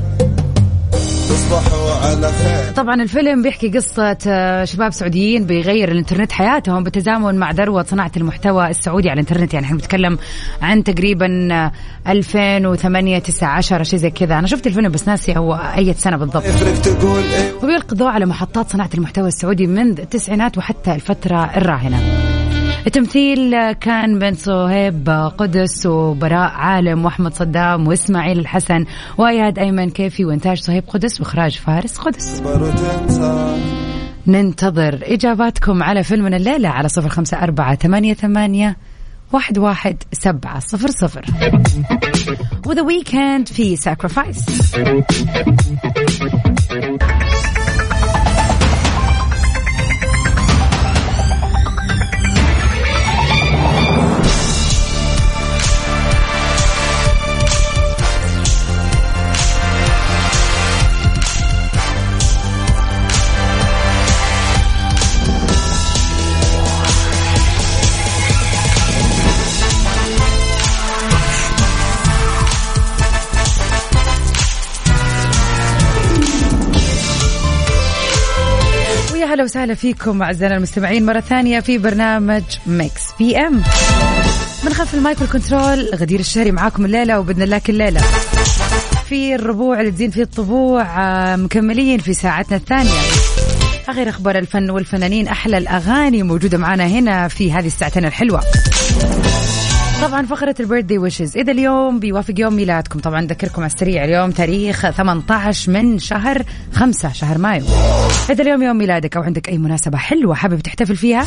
تصبحوا 1.29 1.91
على 1.91 2.31
خير. 2.31 2.73
طبعا 2.75 3.01
الفيلم 3.01 3.41
بيحكي 3.41 3.69
قصة 3.69 4.17
آه، 4.27 4.65
شباب 4.65 4.91
سعوديين 4.91 5.45
بيغير 5.45 5.91
الانترنت 5.91 6.31
حياتهم 6.31 6.83
بالتزامن 6.83 7.35
مع 7.35 7.51
ذروة 7.51 7.83
صناعة 7.83 8.11
المحتوى 8.17 8.69
السعودي 8.69 9.09
على 9.09 9.21
الانترنت. 9.21 9.53
يعني 9.53 9.65
إحنا 9.65 9.77
بنتكلم 9.77 10.17
عن 10.61 10.83
تقريبا 10.83 11.47
آه، 11.51 11.71
2008 12.07 13.19
9 13.19 13.49
10 13.49 13.83
شيء 13.83 13.99
زي 13.99 14.09
كذا. 14.09 14.39
أنا 14.39 14.47
شفت 14.47 14.67
الفيلم 14.67 14.91
بس 14.91 15.07
ناسي 15.07 15.37
هو 15.37 15.53
أي 15.77 15.93
سنة 15.93 16.17
بالضبط. 16.17 16.43
إيه؟ 16.43 17.53
وبيلقي 17.63 17.91
الضوء 17.91 18.07
على 18.07 18.25
محطات 18.25 18.71
صناعة 18.71 18.89
المحتوى 18.93 19.27
السعودي 19.27 19.67
منذ 19.67 19.99
التسعينات 19.99 20.57
وحتى 20.57 20.95
الفترة 20.95 21.57
الراهنة. 21.57 22.34
التمثيل 22.87 23.71
كان 23.71 24.19
بين 24.19 24.33
صهيب 24.33 25.09
قدس 25.37 25.85
وبراء 25.85 26.51
عالم 26.51 27.05
وأحمد 27.05 27.33
صدام 27.33 27.87
وإسماعيل 27.87 28.39
الحسن 28.39 28.85
وأياد 29.17 29.59
أيمن 29.59 29.89
كيفي 29.89 30.25
وإنتاج 30.25 30.57
صهيب 30.57 30.83
قدس 30.87 31.19
وإخراج 31.19 31.57
فارس 31.57 31.97
قدس. 31.97 32.43
ننتظر 34.27 34.99
إجاباتكم 35.03 35.83
على 35.83 36.03
فيلمنا 36.03 36.37
الليلة 36.37 36.69
على 36.69 36.89
صفر 36.89 37.09
خمسة 37.09 37.43
أربعة 37.43 37.75
ثمانية 37.75 38.13
ثمانية 38.13 38.77
واحد 39.31 39.57
واحد 39.57 40.03
سبعة 40.11 40.59
صفر 40.59 40.87
صفر. 40.87 41.25
و 42.65 42.69
The 42.69 42.81
Weeknd 42.81 43.47
في 43.47 43.75
Sacrifice 43.75 44.45
وسهلا 79.45 79.73
فيكم 79.73 80.21
أعزائنا 80.21 80.57
المستمعين 80.57 81.05
مرة 81.05 81.19
ثانية 81.19 81.59
في 81.59 81.77
برنامج 81.77 82.43
Mix 82.67 83.01
PM 83.19 83.53
من 84.63 84.73
خلف 84.73 84.93
المايك 84.93 85.21
والكنترول 85.21 85.89
غدير 85.95 86.19
الشهري 86.19 86.51
معاكم 86.51 86.85
الليلة 86.85 87.19
وبإذن 87.19 87.41
الله 87.41 87.57
كل 87.57 87.73
ليلة. 87.73 88.01
في 89.09 89.35
الربوع 89.35 89.79
اللي 89.79 89.91
تزين 89.91 90.11
فيه 90.11 90.21
الطبوع 90.21 90.81
آه، 90.81 91.35
مكملين 91.35 91.99
في 91.99 92.13
ساعتنا 92.13 92.57
الثانية. 92.57 93.01
غير 93.89 94.09
أخبار 94.09 94.37
الفن 94.37 94.69
والفنانين 94.69 95.27
أحلى 95.27 95.57
الأغاني 95.57 96.23
موجودة 96.23 96.57
معنا 96.57 96.87
هنا 96.87 97.27
في 97.27 97.51
هذه 97.51 97.67
الساعتين 97.67 98.05
الحلوة. 98.05 98.41
طبعا 100.05 100.25
فقرة 100.25 100.55
ال 100.59 100.63
birthday 100.63 100.97
wishes 100.97 101.37
إذا 101.37 101.51
اليوم 101.51 101.99
بيوافق 101.99 102.33
يوم 102.37 102.53
ميلادكم 102.53 102.99
طبعا 102.99 103.25
أذكركم 103.25 103.61
على 103.61 103.71
السريع. 103.73 104.05
اليوم 104.05 104.31
تاريخ 104.31 104.89
18 104.89 105.71
من 105.71 105.99
شهر 105.99 106.43
5 106.73 107.13
شهر 107.13 107.37
مايو. 107.37 107.65
إذا 108.29 108.43
اليوم 108.43 108.63
يوم 108.63 108.77
ميلادك 108.77 109.17
أو 109.17 109.23
عندك 109.23 109.49
أي 109.49 109.57
مناسبة 109.57 109.97
حلوة 109.97 110.35
حابب 110.35 110.59
تحتفل 110.59 110.95
فيها 110.95 111.25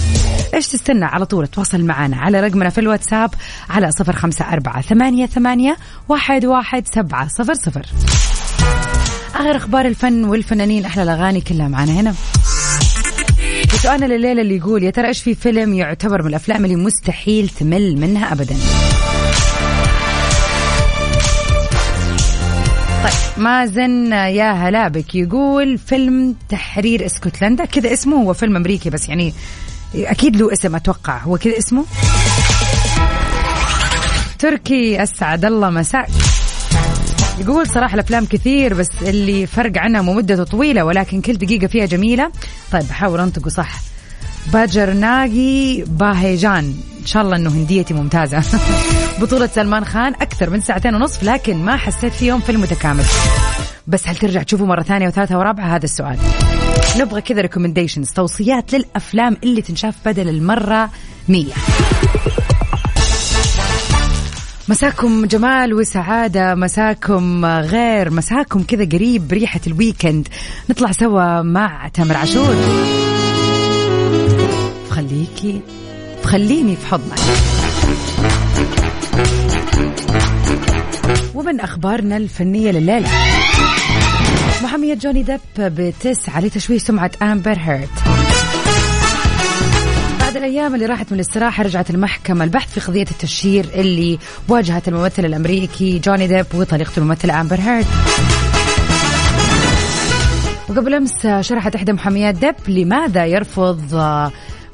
إيش 0.54 0.68
تستنى؟ 0.68 1.04
على 1.04 1.26
طول 1.26 1.46
تواصل 1.46 1.84
معنا 1.84 2.16
على 2.16 2.40
رقمنا 2.40 2.70
في 2.70 2.80
الواتساب 2.80 3.30
على 3.70 3.90
054 4.00 4.82
ثمانية 4.82 5.26
ثمانية 5.26 5.76
واحد 6.08 6.44
واحد 6.44 6.86
سبعة 6.94 7.28
صفر 7.28 7.54
صفر. 7.54 7.86
آخر 9.34 9.56
أخبار 9.56 9.86
الفن 9.86 10.24
والفنانين 10.24 10.84
أحلى 10.84 11.02
الأغاني 11.02 11.40
كلها 11.40 11.68
معنا 11.68 11.92
هنا. 11.92 12.14
سؤالنا 13.76 14.06
لليلة 14.06 14.42
اللي 14.42 14.56
يقول 14.56 14.82
يا 14.82 14.90
ترى 14.90 15.08
إيش 15.08 15.22
في 15.22 15.34
فيلم 15.34 15.74
يعتبر 15.74 16.22
من 16.22 16.28
الأفلام 16.28 16.64
اللي 16.64 16.76
مستحيل 16.76 17.48
تمل 17.48 17.96
منها 17.96 18.32
ابدا؟ 18.32 18.56
طيب 23.04 23.44
مازن 23.44 24.12
يا 24.12 24.52
هلا 24.52 24.88
بك 24.88 25.14
يقول 25.14 25.78
فيلم 25.78 26.34
تحرير 26.48 27.06
اسكتلندا. 27.06 27.64
كذا 27.64 27.92
اسمه 27.92 28.16
هو 28.16 28.32
فيلم 28.32 28.56
أمريكي 28.56 28.90
بس 28.90 29.08
يعني 29.08 29.34
أكيد 29.94 30.36
له 30.36 30.52
اسم 30.52 30.76
أتوقع. 30.76 31.18
هو 31.18 31.38
كذا 31.38 31.58
اسمه؟ 31.58 31.84
تركي 34.38 35.02
أسعد 35.02 35.44
الله 35.44 35.70
مساك. 35.70 36.08
يقول 37.40 37.66
صراحة 37.66 37.94
الأفلام 37.94 38.26
كثير 38.26 38.74
بس 38.74 38.88
اللي 39.02 39.46
فرق 39.46 39.78
عنها 39.78 40.02
مدته 40.02 40.44
طويلة 40.44 40.84
ولكن 40.84 41.20
كل 41.20 41.32
دقيقة 41.32 41.66
فيها 41.66 41.86
جميلة. 41.86 42.32
طيب 42.72 42.82
بحاول 42.82 43.20
أنطقه 43.20 43.48
صح. 43.48 43.80
باجرناغي 44.52 45.84
باهيجان. 45.86 46.74
إن 47.00 47.06
شاء 47.06 47.22
الله 47.22 47.36
أنه 47.36 47.50
هنديتي 47.50 47.94
ممتازة. 47.94 48.42
بطولة 49.20 49.46
سلمان 49.46 49.84
خان 49.84 50.14
أكثر 50.14 50.50
من 50.50 50.60
ساعتين 50.60 50.94
ونصف 50.94 51.22
لكن 51.22 51.64
ما 51.64 51.76
حسيت 51.76 52.12
فيهم 52.12 52.40
فيلم 52.40 52.60
متكامل 52.60 53.04
بس 53.86 54.08
هل 54.08 54.16
ترجع 54.16 54.42
تشوفه 54.42 54.64
مرة 54.64 54.82
ثانية 54.82 55.08
وثالثة 55.08 55.38
ورابعة؟ 55.38 55.76
هذا 55.76 55.84
السؤال. 55.84 56.18
نبغى 56.96 57.20
كذا 57.20 57.40
recommendations 57.40 58.10
توصيات 58.10 58.74
للأفلام 58.74 59.36
اللي 59.42 59.62
تنشاف 59.62 59.94
بدل 60.06 60.28
المرة 60.28 60.90
مية. 61.28 61.52
مساكم 64.68 65.26
جمال 65.26 65.74
وسعادة 65.74 66.54
مساكم 66.54 67.44
غير 67.44 68.10
مساكم 68.10 68.62
كذا 68.62 68.84
قريب 68.84 69.32
ريحة 69.32 69.60
ال 69.66 69.73
weekend. 69.73 70.28
نطلع 70.70 70.92
سوا 70.92 71.42
مع 71.42 71.88
تامر 71.88 72.16
عاشور. 72.16 72.56
خليكي 74.90 75.60
خليني 76.24 76.76
في 76.76 76.86
حضنك. 76.86 77.18
ومن 81.34 81.60
أخبارنا 81.60 82.16
الفنية 82.16 82.70
لليلة. 82.70 83.08
محامية 84.62 84.94
جوني 84.94 85.22
ديب 85.22 85.40
بتسعى 85.58 86.42
لتشويه 86.42 86.78
سمعة 86.78 87.10
أمبر 87.22 87.58
هيرت 87.58 88.27
بعد 90.38 90.46
الأيام 90.48 90.74
اللي 90.74 90.86
راحت 90.86 91.12
من 91.12 91.14
الاستراحة 91.14 91.62
رجعت 91.62 91.90
المحكمة 91.90 92.44
البحث 92.44 92.78
في 92.78 92.80
قضية 92.80 93.06
التشهير 93.10 93.66
اللي 93.74 94.18
واجهت 94.48 94.88
الممثل 94.88 95.24
الأمريكي 95.24 95.98
جوني 95.98 96.26
ديب 96.26 96.46
وطليقته 96.54 96.98
الممثلة 97.00 97.40
أمبر 97.40 97.60
هيرت 97.60 97.86
وقبل 100.68 100.94
أمس 100.94 101.26
شرحت 101.40 101.74
إحدى 101.74 101.92
محاميات 101.92 102.34
ديب 102.34 102.54
لماذا 102.68 103.26
يرفض 103.26 103.80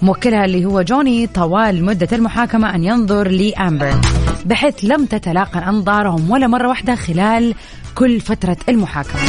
موكلها 0.02 0.44
اللي 0.44 0.64
هو 0.64 0.82
جوني 0.82 1.26
طوال 1.26 1.84
مدة 1.84 2.08
المحاكمة 2.12 2.74
أن 2.74 2.84
ينظر 2.84 3.28
لأمبر. 3.28 4.00
بحيث 4.44 4.74
لم 4.82 5.06
تتلاقى 5.06 5.68
أنظارهم 5.68 6.30
ولا 6.30 6.46
مرة 6.46 6.68
واحدة 6.68 6.94
خلال 6.94 7.54
كل 7.94 8.20
فترة 8.20 8.56
المحاكمة. 8.68 9.20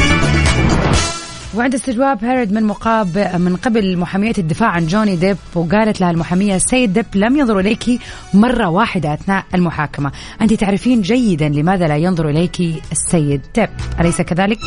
وعند 1.58 1.74
استجواب 1.76 2.26
هيرد 2.26 2.52
من 2.52 2.64
مقا 2.64 3.32
من 3.40 3.56
قبل 3.56 3.98
محامية 3.98 4.34
الدفاع 4.38 4.70
عن 4.70 4.88
جوني 4.88 5.16
ديب 5.16 5.38
وقالت 5.56 6.02
لها 6.02 6.12
المحامية 6.12 6.56
السيد 6.56 6.94
ديب 6.94 7.06
لم 7.16 7.38
ينظر 7.38 7.60
إليك 7.60 8.02
مرة 8.34 8.70
واحدة 8.70 9.14
أثناء 9.14 9.46
المحاكمة. 9.54 10.12
أنت 10.42 10.54
تعرفين 10.54 11.02
جيدا 11.02 11.50
لماذا 11.50 11.88
لا 11.88 11.98
ينظر 11.98 12.30
إليك 12.30 12.62
السيد 12.92 13.42
ديب. 13.56 13.70
أليس 14.00 14.22
كذلك؟ 14.22 14.58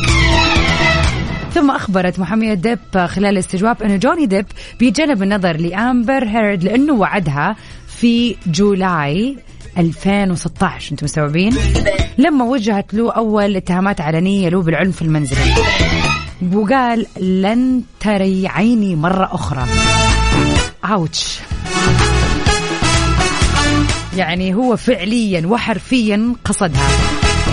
ثم 1.53 1.71
أخبرت 1.71 2.19
محامية 2.19 2.53
ديب 2.53 2.79
خلال 3.05 3.25
الاستجواب 3.25 3.83
أن 3.83 3.99
جوني 3.99 4.25
ديب 4.25 4.45
بيتجنب 4.79 5.23
النظر 5.23 5.57
لأمبر 5.57 6.23
هيرد 6.27 6.63
لأنه 6.63 6.93
وعدها 6.93 7.55
في 7.87 8.35
July 8.47 9.37
2016 9.77 10.91
أنتم 10.91 11.05
مستوعبين؟ 11.05 11.55
لما 12.17 12.45
وجهت 12.45 12.93
له 12.93 13.11
أول 13.11 13.55
اتهامات 13.55 14.01
علنية 14.01 14.49
له 14.49 14.61
بالعنف 14.61 15.01
المنزلي. 15.01 15.53
وقال 16.53 17.05
لن 17.19 17.81
تري 17.99 18.47
عيني 18.47 18.95
مرة 18.95 19.29
أخرى. 19.31 19.65
ouch 20.85 21.39
يعني 24.17 24.55
هو 24.55 24.75
فعليا 24.75 25.47
وحرفيا 25.47 26.33
قصدها. 26.45 26.87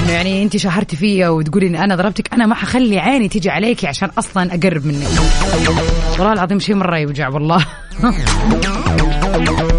يعني 0.08 0.42
أنت 0.42 0.56
شهرتي 0.56 0.96
فيا 0.96 1.28
وتقولي 1.28 1.66
ان 1.66 1.76
أنا 1.76 1.96
ضربتك 1.96 2.32
أنا 2.32 2.46
ما 2.46 2.54
حخلي 2.54 2.98
عيني 2.98 3.28
تيجي 3.28 3.50
عليكي 3.50 3.86
عشان 3.86 4.10
أصلا 4.18 4.54
أقرب 4.54 4.86
منك. 4.86 5.08
والله 6.18 6.32
العظيم 6.32 6.58
شيء 6.58 6.74
مرة 6.74 6.98
يوجع 6.98 7.28
والله. 7.28 7.66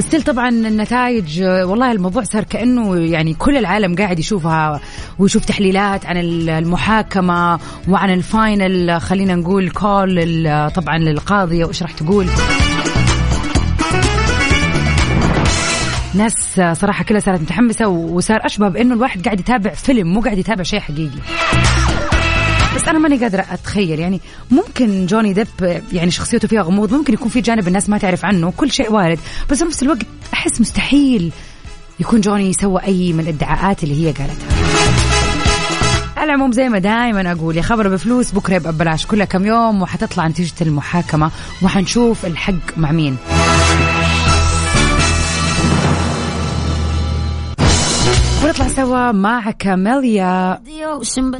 و 0.00 0.04
still 0.04 0.22
طبعا 0.22 0.48
النتائج 0.48 1.42
والله 1.42 1.92
الموضوع 1.92 2.22
صار 2.22 2.44
كأنه 2.44 2.96
يعني 2.96 3.34
كل 3.34 3.56
العالم 3.56 3.94
قاعد 3.94 4.18
يشوفها 4.18 4.80
ويشوف 5.18 5.44
تحليلات 5.44 6.06
عن 6.06 6.16
المحاكمة 6.16 7.58
وعن 7.88 8.14
ال 8.14 8.26
final. 8.26 9.00
خلينا 9.00 9.34
نقول 9.34 9.70
call 9.70 10.70
طبعا 10.74 10.98
للقاضيه 10.98 11.64
وايش 11.64 11.82
راح 11.82 11.92
تقول. 11.92 12.26
ناس 16.14 16.60
صراحة 16.72 17.04
كلها 17.04 17.20
صارت 17.20 17.40
متحمسة 17.40 17.88
وصار 17.88 18.46
أشبه 18.46 18.68
بأنه 18.68 18.94
الواحد 18.94 19.24
قاعد 19.24 19.40
يتابع 19.40 19.70
فيلم 19.70 20.06
مو 20.12 20.20
قاعد 20.20 20.38
يتابع 20.38 20.62
شيء 20.62 20.80
حقيقي. 20.80 21.20
بس 22.76 22.88
أنا 22.88 22.98
ماني 22.98 23.16
قادرة 23.16 23.46
أتخيل. 23.50 23.98
يعني 23.98 24.20
ممكن 24.50 25.06
جوني 25.06 25.32
ديب 25.32 25.82
يعني 25.92 26.10
شخصيته 26.10 26.48
فيها 26.48 26.62
غموض 26.62 26.92
ممكن 26.92 27.12
يكون 27.12 27.28
في 27.28 27.40
جانب 27.40 27.68
الناس 27.68 27.88
ما 27.88 27.98
تعرف 27.98 28.24
عنه 28.24 28.52
كل 28.56 28.70
شيء 28.70 28.92
وارد. 28.92 29.18
بس 29.50 29.58
في 29.58 29.64
نفس 29.64 29.82
الوقت 29.82 30.06
أحس 30.34 30.60
مستحيل 30.60 31.32
يكون 32.00 32.20
جوني 32.20 32.52
سوى 32.52 32.82
أي 32.84 33.12
من 33.12 33.20
الإدعاءات 33.20 33.84
اللي 33.84 34.06
هي 34.06 34.12
قالتها. 34.12 34.48
على 36.16 36.24
العموم 36.26 36.52
زي 36.52 36.68
ما 36.68 36.78
دائما 36.78 37.32
أقول 37.32 37.56
يا 37.56 37.62
خبر 37.62 37.88
بفلوس 37.88 38.30
بكرة 38.32 38.54
يبقى 38.54 38.72
ببلاش. 38.72 39.06
كلها 39.06 39.26
كم 39.26 39.46
يوم 39.46 39.82
وحتطلع 39.82 40.28
نتيجة 40.28 40.54
المحاكمة 40.60 41.30
وحنشوف 41.62 42.26
الحق 42.26 42.76
مع 42.76 42.92
مين. 42.92 43.16
ونطلع 48.44 48.68
سوا 48.68 49.12
مع 49.12 49.50
كاميليا 49.50 50.62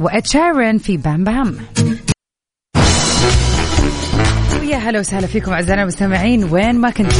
وإد 0.01 0.27
شيرن 0.27 0.77
في 0.77 0.97
بام 0.97 1.23
بام. 1.23 1.57
ويا 4.61 4.77
هلا 4.77 4.99
وسهلا 4.99 5.27
فيكم 5.27 5.53
أعزائنا 5.53 5.81
المستمعين 5.81 6.43
وين 6.43 6.75
ما 6.75 6.89
كنتم 6.89 7.15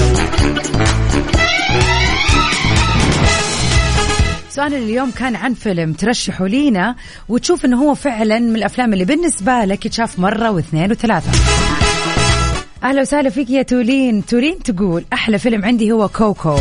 سؤالنا 4.50 4.78
اليوم 4.78 5.12
كان 5.12 5.36
عن 5.36 5.54
فيلم 5.54 5.94
ترشحوا 5.94 6.48
لينا 6.48 6.96
وتشوف 7.30 7.66
إنه 7.66 7.84
هو 7.84 7.96
فعلا 7.96 8.40
من 8.40 8.56
الأفلام 8.56 8.94
اللي 8.94 9.06
بالنسبة 9.06 9.66
لك 9.66 9.86
يتشاف 9.86 10.20
مرة 10.20 10.52
واثنين 10.52 10.92
وثلاثة. 10.92 11.32
أهلا 12.84 13.02
وسهلا 13.02 13.30
فيك 13.30 13.50
يا 13.50 13.62
تولين. 13.62 14.26
تولين 14.26 14.60
تقول 14.64 15.06
أحلى 15.14 15.40
فيلم 15.40 15.66
عندي 15.66 15.92
هو 15.92 16.08
Coco. 16.08 16.56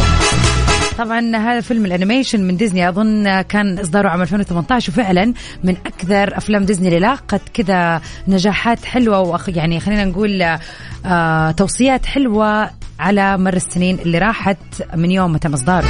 طبعا 1.00 1.36
هذا 1.36 1.60
فيلم 1.60 1.84
ال 1.84 1.90
animation 1.90 2.40
من 2.40 2.56
ديزني. 2.56 2.88
أظن 2.88 3.40
كان 3.40 3.78
إصداره 3.78 4.08
عام 4.08 4.22
2018 4.22 4.92
وفعلا 4.92 5.34
من 5.64 5.76
أكثر 5.86 6.36
أفلام 6.36 6.64
ديزني 6.64 6.88
اللي 6.88 6.98
لاقت 7.00 7.42
كذا 7.54 8.00
نجاحات 8.28 8.84
حلوة 8.84 9.20
وأخ 9.20 9.48
يعني 9.48 9.80
خلينا 9.80 10.04
نقول 10.04 10.58
آه 11.06 11.50
توصيات 11.50 12.06
حلوة 12.06 12.70
على 12.98 13.38
مر 13.38 13.54
السنين 13.56 13.98
اللي 13.98 14.18
راحت 14.18 14.56
من 14.94 15.10
يوم 15.10 15.32
ما 15.32 15.38
تم 15.38 15.52
إصداره. 15.52 15.88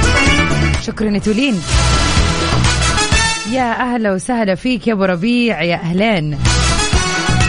شكرا 0.81 1.17
تولين. 1.17 1.61
يا 3.51 3.71
أهلا 3.71 4.13
وسهلا 4.13 4.55
فيك 4.55 4.87
يا 4.87 4.93
أبو 4.93 5.03
ربيع 5.03 5.61
يا 5.61 5.75
أهلين. 5.75 6.37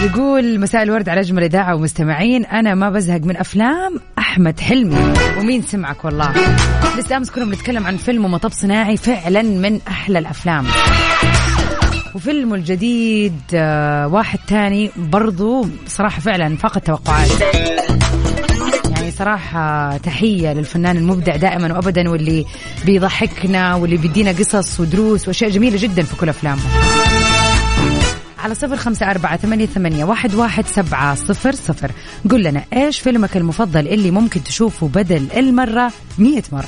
يقول 0.03 0.61
مساء 0.61 0.83
الورد 0.83 1.09
على 1.09 1.21
أجمل 1.21 1.43
إذاعة 1.45 1.75
ومستمعين. 1.75 2.45
أنا 2.45 2.75
ما 2.75 2.91
بزهق 2.91 3.21
من 3.21 3.37
أفلام 3.37 4.01
أحمد 4.19 4.61
حلمي. 4.61 5.13
ومين 5.39 5.63
سمعك 5.63 6.05
والله؟ 6.05 6.35
لسه 6.99 7.17
أمس 7.17 7.31
كنا 7.31 7.45
بنتكلم 7.45 7.87
عن 7.87 7.97
فيلم 7.97 8.33
مطب 8.33 8.53
صناعي 8.53 8.97
فعلا 8.97 9.43
من 9.43 9.81
أحلى 9.89 10.19
الأفلام. 10.19 10.67
وفيلمه 12.15 12.55
الجديد 12.55 13.37
آه، 13.55 14.07
واحد 14.07 14.39
تاني 14.49 14.91
برضو 14.97 15.67
صراحة 15.87 16.21
فعلا 16.21 16.57
فاق 16.57 16.77
التوقعات. 16.77 17.31
يعني 18.91 19.11
صراحة 19.11 19.97
تحية 19.97 20.53
للفنان 20.53 20.97
المبدع 20.97 21.37
دائما 21.37 21.73
وأبدا 21.75 22.11
واللي 22.11 22.45
بيضحكنا 22.85 23.75
واللي 23.75 23.97
بيدينا 23.97 24.31
قصص 24.31 24.81
ودروس 24.81 25.29
وأشياء 25.29 25.51
جميلة 25.51 25.77
جدا 25.83 26.03
في 26.03 26.17
كل 26.17 26.29
أفلامه. 26.29 26.63
على 28.43 28.55
صفر 28.55 28.77
خمسة 28.77 29.11
أربعة 29.11 29.37
ثمانية, 29.37 29.67
ثمانية 29.67 30.05
واحد, 30.05 30.35
واحد 30.35 30.67
سبعة 30.67 31.15
صفر 31.15 31.53
صفر. 31.53 31.93
قل 32.31 32.43
لنا 32.43 32.65
إيش 32.73 33.01
فيلمك 33.01 33.37
المفضل 33.37 33.89
اللي 33.89 34.11
ممكن 34.11 34.45
تشوفه 34.45 34.89
بدل 34.89 35.27
المرة 35.37 35.93
مية 36.19 36.43
مرة؟ 36.53 36.67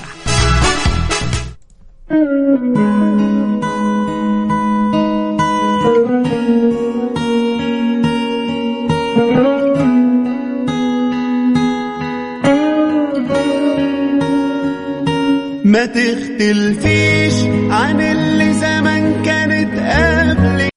ما 15.65 15.87
تختلفيش 15.87 17.35
عن 17.71 18.01
اللي 18.01 18.53
زمان 18.53 19.23
كانت 19.23 19.73
قبل 19.79 20.74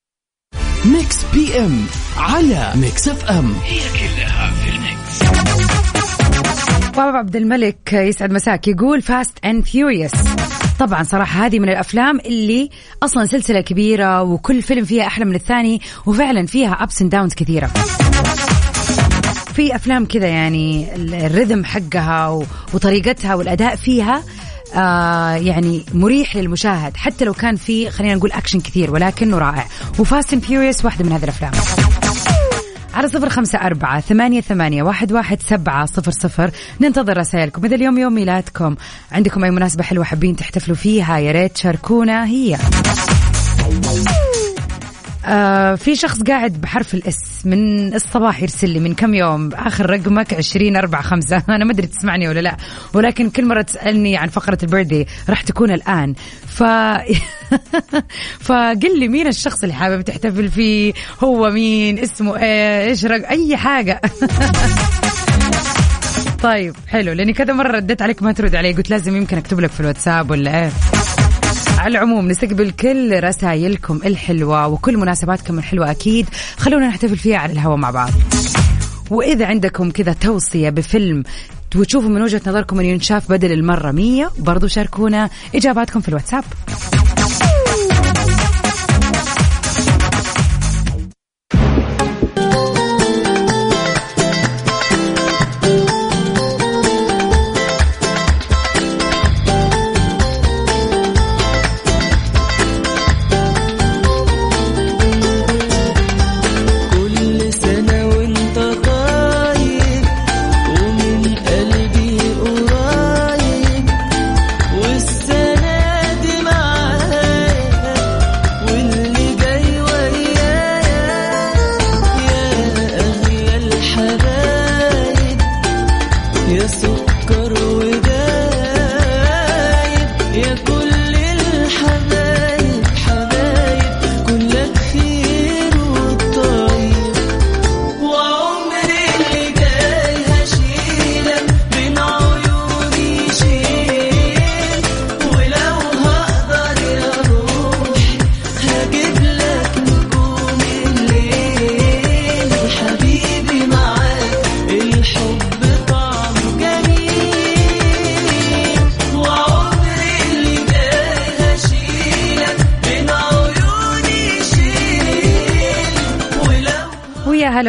Mix 1.37 1.59
PM 1.59 1.85
على 2.17 2.71
Mix 2.75 3.07
FM. 3.07 3.53
هي 3.63 3.79
كلها 3.79 4.51
في 4.51 4.69
ال 4.69 4.80
Mix. 4.80 5.23
بابا 6.97 7.17
عبد 7.17 7.35
الملك 7.35 7.93
يسعد 7.93 8.31
مساك 8.31 8.67
يقول 8.67 9.01
Fast 9.01 9.45
and 9.45 9.65
Furious 9.65 10.11
طبعا 10.79 11.03
صراحة 11.03 11.45
هذه 11.45 11.59
من 11.59 11.69
الأفلام 11.69 12.19
اللي 12.19 12.69
أصلا 13.03 13.25
سلسلة 13.25 13.61
كبيرة 13.61 14.23
وكل 14.23 14.61
فيلم 14.61 14.85
فيها 14.85 15.07
أحلى 15.07 15.25
من 15.25 15.35
الثاني 15.35 15.81
وفعلا 16.05 16.45
فيها 16.45 16.83
ups 16.83 17.01
and 17.01 17.11
downs 17.11 17.33
كثيرة. 17.33 17.67
في 19.53 19.75
أفلام 19.75 20.05
كذا 20.05 20.27
يعني 20.27 20.95
ال 21.25 21.31
rhythm 21.31 21.65
حقها 21.65 22.27
وطريقتها 22.73 23.35
والأداء 23.35 23.75
فيها 23.75 24.23
آه 24.75 25.35
يعني 25.35 25.85
مريح 25.93 26.35
للمشاهد. 26.35 26.97
حتى 26.97 27.25
لو 27.25 27.33
كان 27.33 27.55
في 27.55 27.89
خلينا 27.89 28.15
نقول 28.15 28.31
أكشن 28.31 28.59
كثير 28.59 28.91
ولكنه 28.91 29.37
رائع. 29.37 29.65
و 29.99 30.06
Fast 30.06 30.33
and 30.33 30.43
Furious 30.43 30.85
واحدة 30.85 31.05
من 31.05 31.11
هذه 31.11 31.23
الأفلام. 31.23 31.51
على 32.93 33.07
صفر 33.07 33.29
خمسة 33.29 33.59
أربعة 33.59 33.99
ثمانية, 33.99 34.41
ثمانية 34.41 34.83
واحد, 34.83 35.11
واحد 35.11 35.41
سبعة 35.41 35.85
صفر 35.85 36.11
صفر. 36.11 36.51
ننتظر 36.81 37.17
رسائلكم. 37.17 37.65
إذا 37.65 37.75
اليوم 37.75 37.97
يوم 37.97 38.13
ميلادكم 38.13 38.75
عندكم 39.11 39.43
أي 39.43 39.51
مناسبة 39.51 39.83
حلوة 39.83 40.03
حابين 40.03 40.35
تحتفلوا 40.35 40.77
فيها 40.77 41.17
يا 41.17 41.31
ريت 41.31 41.53
تشاركونا 41.53 42.25
هي. 42.25 42.57
آه 45.27 45.75
في 45.75 45.95
شخص 45.95 46.23
قاعد 46.23 46.61
بحرف 46.61 46.93
ال 46.93 47.19
S 47.19 47.45
من 47.45 47.93
الصباح 47.93 48.41
يرسل 48.41 48.69
لي 48.69 48.79
من 48.79 48.95
كم 48.95 49.13
يوم 49.13 49.49
آخر 49.53 49.89
رقمك 49.89 50.33
عشرين 50.33 50.75
أربعة 50.75 51.01
خمسة. 51.01 51.43
أنا 51.49 51.65
ما 51.65 51.71
أدري 51.71 51.87
تسمعني 51.87 52.29
ولا 52.29 52.39
لا. 52.39 52.57
ولكن 52.93 53.29
كل 53.29 53.45
مرة 53.45 53.61
تسألني 53.61 54.17
عن 54.17 54.27
فقرة 54.27 54.57
البيرثدي 54.63 55.07
راح 55.29 55.41
تكون 55.41 55.71
الآن. 55.71 56.13
ف 56.47 56.63
فقل 58.47 58.99
لي 58.99 59.07
مين 59.07 59.27
الشخص 59.27 59.61
اللي 59.63 59.73
حابب 59.73 60.01
تحتفل 60.01 60.49
فيه؟ 60.49 60.93
هو 61.23 61.49
مين؟ 61.49 61.99
اسمه 61.99 62.37
إيش؟ 62.37 63.05
رق... 63.05 63.29
أي 63.29 63.57
حاجة. 63.57 64.01
طيب 66.43 66.75
حلو. 66.87 67.13
لأني 67.13 67.33
كذا 67.33 67.53
مرة 67.53 67.71
رديت 67.71 68.01
عليك 68.01 68.23
ما 68.23 68.31
ترد 68.31 68.55
علي. 68.55 68.73
قلت 68.73 68.89
لازم 68.89 69.15
يمكن 69.15 69.37
أكتب 69.37 69.59
لك 69.59 69.71
في 69.71 69.79
الواتساب 69.79 70.31
ولا 70.31 70.63
إيه؟ 70.63 70.71
على 71.87 71.97
العموم 71.97 72.27
نستقبل 72.27 72.71
كل 72.71 73.23
رسائلكم 73.23 73.99
الحلوة 74.05 74.67
وكل 74.67 74.97
مناسباتكم 74.97 75.59
الحلوة 75.59 75.91
أكيد. 75.91 76.29
خلونا 76.57 76.87
نحتفل 76.87 77.17
فيها 77.17 77.37
على 77.37 77.53
الهواء 77.53 77.77
مع 77.77 77.91
بعض. 77.91 78.09
وإذا 79.09 79.45
عندكم 79.45 79.91
كذا 79.91 80.13
توصية 80.13 80.69
بفيلم 80.69 81.23
وتشوفوا 81.75 82.09
من 82.09 82.21
وجهة 82.21 82.41
نظركم 82.47 82.79
أنه 82.79 82.87
ينشاف 82.87 83.29
بدل 83.29 83.51
المرة 83.51 83.91
مية 83.91 84.31
برضو 84.39 84.67
شاركونا. 84.67 85.29
إجاباتكم 85.55 85.99
في 85.99 86.09
الواتساب. 86.09 86.43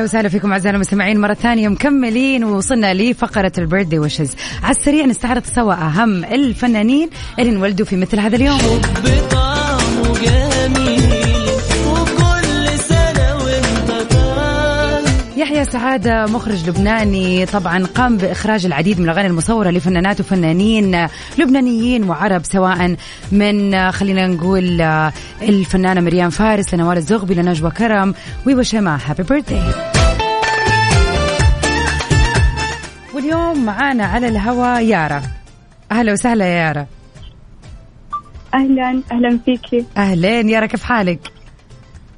وسهلا 0.09 0.29
فيكم 0.29 0.53
اعزائنا 0.53 0.77
المستمعين. 0.77 1.21
مرة 1.21 1.35
ثانية 1.35 1.69
مكملين 1.69 2.45
ووصلنا 2.45 2.95
لفقرة 2.95 3.53
البيرثدي 3.59 3.99
ويشز. 3.99 4.35
على 4.63 4.77
السريع 4.77 5.07
نستعرض 5.07 5.43
سوا 5.45 5.75
أهم 5.75 6.25
الفنانين 6.25 7.11
اللي 7.39 7.51
انولدوا 7.51 7.87
في 7.87 7.97
مثل 7.97 8.21
هذا 8.21 8.37
اليوم. 8.37 8.59
يحيى 15.37 15.65
سعادة 15.65 16.27
مخرج 16.27 16.69
لبناني 16.69 17.47
طبعا 17.47 17.87
قام 17.87 18.17
بإخراج 18.17 18.67
العديد 18.67 18.99
من 18.99 19.05
الأغاني 19.05 19.29
المصورة 19.29 19.71
لفنانات 19.71 20.21
وفنانين 20.21 21.09
لبنانيين 21.39 22.11
وعرب 22.11 22.45
سواء 22.45 22.97
من 23.33 23.91
خلينا 23.91 24.27
نقول 24.27 24.81
الفنانة 25.43 26.01
مريم 26.01 26.31
فارس 26.31 26.75
لنوال 26.75 26.97
الزغبي 26.97 27.35
لنجوى 27.35 27.71
كرم 27.71 28.15
وشيماء 28.47 29.01
هابي 29.07 29.23
بيرثدي 29.23 29.88
واليوم 33.29 33.65
معانا 33.65 34.05
على 34.05 34.29
الهوا 34.29 34.79
يارا. 34.79 35.23
أهلا 35.93 36.13
وسهلا 36.13 36.45
يا 36.45 36.67
يارا. 36.67 36.87
أهلا 38.55 39.03
أهلا 39.13 39.39
فيكي 39.45 39.85
أهلين 39.97 40.49
يارا 40.49 40.67
كيف 40.67 40.83
حالك؟ 40.83 41.21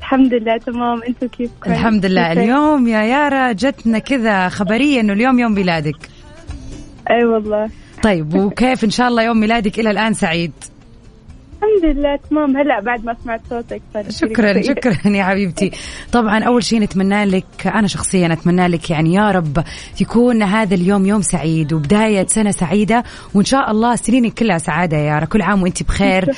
الحمد 0.01 0.35
لله 0.35 0.57
تمام. 0.57 1.03
أنتم 1.09 1.27
كيف؟ 1.27 1.51
الحمد 1.66 2.07
لله. 2.07 2.33
اليوم 2.33 2.88
يا 2.88 3.03
يارا 3.03 3.53
جتنا 3.53 3.99
كذا 3.99 4.49
خبريه 4.49 5.01
إنه 5.01 5.12
اليوم 5.12 5.38
يوم 5.38 5.53
ميلادك. 5.53 6.09
أي 7.11 7.16
أيوة 7.16 7.35
والله. 7.35 7.70
طيب 8.03 8.35
وكيف 8.35 8.85
إن 8.85 8.90
شاء 8.90 9.09
الله 9.09 9.23
يوم 9.23 9.40
ميلادك 9.40 9.79
إلى 9.79 9.90
الآن 9.90 10.14
سعيد؟ 10.14 10.53
الحمد 11.62 11.96
لله 11.96 12.16
تمام. 12.31 12.57
هلا 12.57 12.81
بعد 12.81 13.05
ما 13.05 13.16
سمعت 13.25 13.40
صوتك 13.51 13.83
شكرا 14.09 14.62
شكرا 14.62 15.11
يا 15.16 15.25
حبيبتي. 15.25 15.70
طبعا 16.12 16.44
أول 16.44 16.64
شيء 16.64 16.81
نتمنى 16.81 17.25
لك 17.25 17.66
أنا 17.66 17.87
شخصيا 17.87 18.33
أتمنى 18.33 18.68
لك 18.68 18.90
يعني 18.90 19.14
يا 19.14 19.31
رب 19.31 19.64
يكون 20.01 20.42
هذا 20.42 20.75
اليوم 20.75 21.07
يوم 21.07 21.23
سعيد 21.23 21.73
وبداية 21.73 22.27
سنة 22.27 22.51
سعيدة 22.51 23.05
وإن 23.35 23.44
شاء 23.44 23.70
الله 23.70 23.96
سنينك 23.96 24.35
كلها 24.35 24.59
سعادة 24.59 24.96
يا 24.96 25.03
يارا 25.03 25.25
كل 25.25 25.42
عام 25.42 25.62
وإنت 25.62 25.83
بخير. 25.83 26.25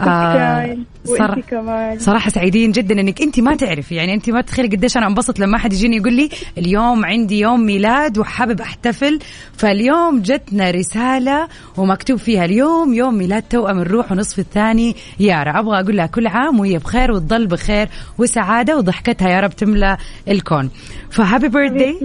آه 0.00 0.76
صراحة, 1.04 1.40
كمان. 1.40 1.98
صراحة 1.98 2.30
سعيدين 2.30 2.72
جدا 2.72 3.00
إنك 3.00 3.22
أنت 3.22 3.40
ما 3.40 3.56
تعرفي. 3.56 3.94
يعني 3.94 4.14
أنت 4.14 4.30
ما 4.30 4.40
تخيلي 4.40 4.68
قديش 4.68 4.96
أنا 4.96 5.06
انبسط 5.06 5.38
لما 5.38 5.56
أحد 5.56 5.72
يجيني 5.72 5.96
يقول 5.96 6.12
لي 6.12 6.28
اليوم 6.58 7.04
عندي 7.04 7.40
يوم 7.40 7.60
ميلاد 7.60 8.18
وحابب 8.18 8.60
أحتفل. 8.60 9.18
فاليوم 9.52 10.22
جتنا 10.22 10.70
رسالة 10.70 11.48
ومكتوب 11.76 12.18
فيها 12.18 12.44
اليوم 12.44 12.94
يوم 12.94 13.14
ميلاد 13.14 13.42
توأم 13.42 13.78
الروح 13.78 14.12
ونصف 14.12 14.38
الثاني. 14.38 14.96
يارا 15.20 15.58
أبغى 15.60 15.80
أقول 15.80 15.96
لها 15.96 16.06
كل 16.06 16.26
عام 16.26 16.60
وهي 16.60 16.78
بخير 16.78 17.12
وتضل 17.12 17.46
بخير 17.46 17.88
وسعادة 18.18 18.76
وضحكتها 18.76 19.28
يا 19.28 19.40
رب 19.40 19.50
تملى 19.56 19.96
الكون. 20.28 20.70
فهابي 21.10 21.48
بيرثدي 21.48 21.96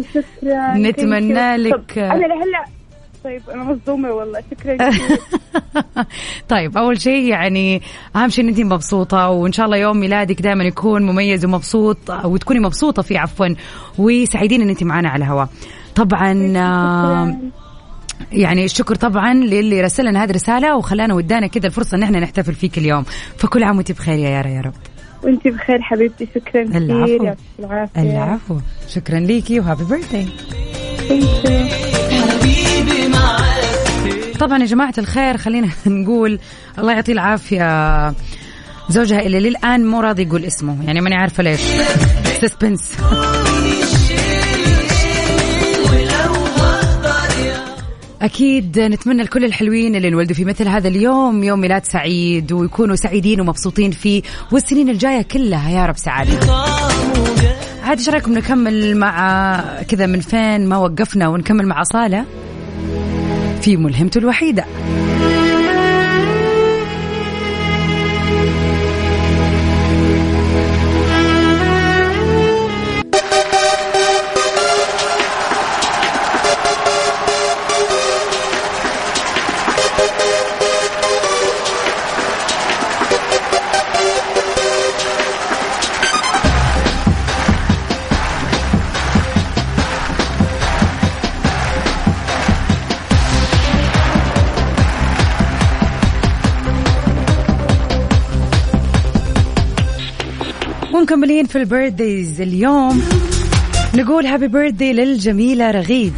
نتمنى 0.76 1.58
لك 1.58 1.98
أنا 1.98 2.26
لهلا 2.26 2.75
طيب 3.26 3.50
أنا 3.50 3.64
مصدومة 3.64 4.12
والله 4.12 4.44
شكرا 4.52 4.78
طيب 6.50 6.78
أول 6.78 7.02
شيء 7.02 7.24
يعني 7.24 7.82
أهم 8.16 8.30
شيء 8.30 8.44
إن 8.44 8.50
انت 8.50 8.60
مبسوطة 8.60 9.30
وإن 9.30 9.52
شاء 9.52 9.66
الله 9.66 9.78
يوم 9.78 10.00
ميلادك 10.00 10.42
دائما 10.42 10.64
يكون 10.64 11.04
مميز 11.04 11.46
ومبسوط 11.46 12.12
وتكوني 12.26 12.60
مبسوطة 12.60 13.02
فيه 13.02 13.20
عفوا 13.20 13.48
وسعيدين 13.98 14.62
إن 14.62 14.70
انت 14.70 14.84
معنا 14.84 15.10
على 15.10 15.24
الهواء. 15.26 15.50
طبعا 15.96 16.54
آه، 16.58 17.36
يعني 18.32 18.66
الشكر 18.66 18.96
طبعا 18.96 19.34
للي 19.34 19.82
رسل 19.82 20.06
لنا 20.06 20.24
هذه 20.24 20.30
الرسالة 20.30 20.78
وخلانا 20.78 21.14
ودانا 21.14 21.48
كذا 21.48 21.68
الفرصة 21.68 21.98
إن 21.98 22.04
إحنا 22.04 22.20
نحتفل 22.20 22.54
فيك 22.54 22.78
اليوم. 22.78 23.04
فكل 23.38 23.64
عام 23.64 23.78
وانت 23.78 23.92
بخير 23.92 24.20
يا 24.20 24.30
يارا 24.30 24.48
يا 24.48 24.62
رب. 24.62 24.74
وانت 25.24 25.48
بخير 25.48 25.82
حبيبتي 25.82 26.28
شكرا 26.36 26.64
كثير 26.64 26.78
العفو. 26.78 27.36
العافية. 27.60 28.02
العفو 28.02 28.58
شكرا 28.88 29.20
ليكي 29.20 29.60
وهابي 29.60 29.84
طبعا 34.40 34.60
يا 34.60 34.66
جماعة 34.66 34.94
الخير 34.98 35.38
خلينا 35.38 35.70
نقول 35.88 36.40
الله 36.80 36.94
يعطيه 36.94 37.14
العافية. 37.14 38.14
زوجها 38.90 39.22
اللي 39.22 39.40
للآن 39.40 39.86
مو 39.86 40.02
راضي 40.02 40.24
يقول 40.24 40.46
اسمه 40.46 40.86
يعني 40.86 41.02
ماني 41.02 41.16
عارفة 41.16 41.44
ليش. 41.44 41.62
سسبنس 42.42 42.92
أكيد 48.22 48.80
نتمنى 48.80 49.24
لكل 49.24 49.46
الحلوين 49.46 49.96
اللي 49.96 50.08
انولدوا 50.08 50.36
في 50.36 50.46
مثل 50.46 50.68
هذا 50.68 50.88
اليوم 50.88 51.44
يوم 51.44 51.60
ميلاد 51.60 51.86
سعيد 51.86 52.52
ويكونوا 52.52 52.96
سعيدين 52.96 53.42
ومبسوطين 53.42 53.92
فيه 53.92 54.22
والسنين 54.52 54.90
الجاية 54.90 55.22
كلها 55.22 55.70
يا 55.70 55.86
رب 55.86 55.98
سعادة. 55.98 56.40
عاد 57.96 58.00
إيش 58.02 58.10
رأيكم 58.10 58.34
نكمل 58.34 58.98
مع 58.98 59.84
كذا 59.84 60.06
من 60.06 60.20
فين 60.20 60.68
ما 60.68 60.78
وقفنا 60.78 61.28
ونكمل 61.28 61.68
مع 61.68 61.84
صالة 61.84 62.26
في 63.62 63.78
ملهمته 63.78 64.18
الوحيدة؟ 64.18 64.66
ومكملين 101.06 101.46
في 101.46 101.56
ال 101.58 101.66
birthdays 101.66 102.42
اليوم. 102.42 103.02
نقول 103.96 104.26
happy 104.26 104.48
birthday 104.48 104.94
للجميلة 104.94 105.72
رغيد. 105.72 106.14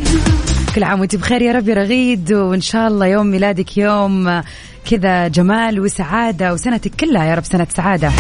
كل 0.76 0.84
عام 0.84 1.00
وانت 1.00 1.16
بخير 1.16 1.42
يا 1.42 1.52
رب 1.52 1.68
يا 1.68 1.74
رغيد 1.74 2.34
وإن 2.34 2.62
شاء 2.62 2.88
الله 2.88 3.06
يوم 3.06 3.28
ميلادك 3.28 3.78
يوم 3.78 4.42
كذا 4.92 5.28
جمال 5.28 5.80
وسعادة 5.80 6.54
وسنتك 6.54 6.92
كلها 7.00 7.26
يا 7.26 7.36
رب 7.36 7.44
سنة 7.44 7.68
سعادة. 7.78 8.12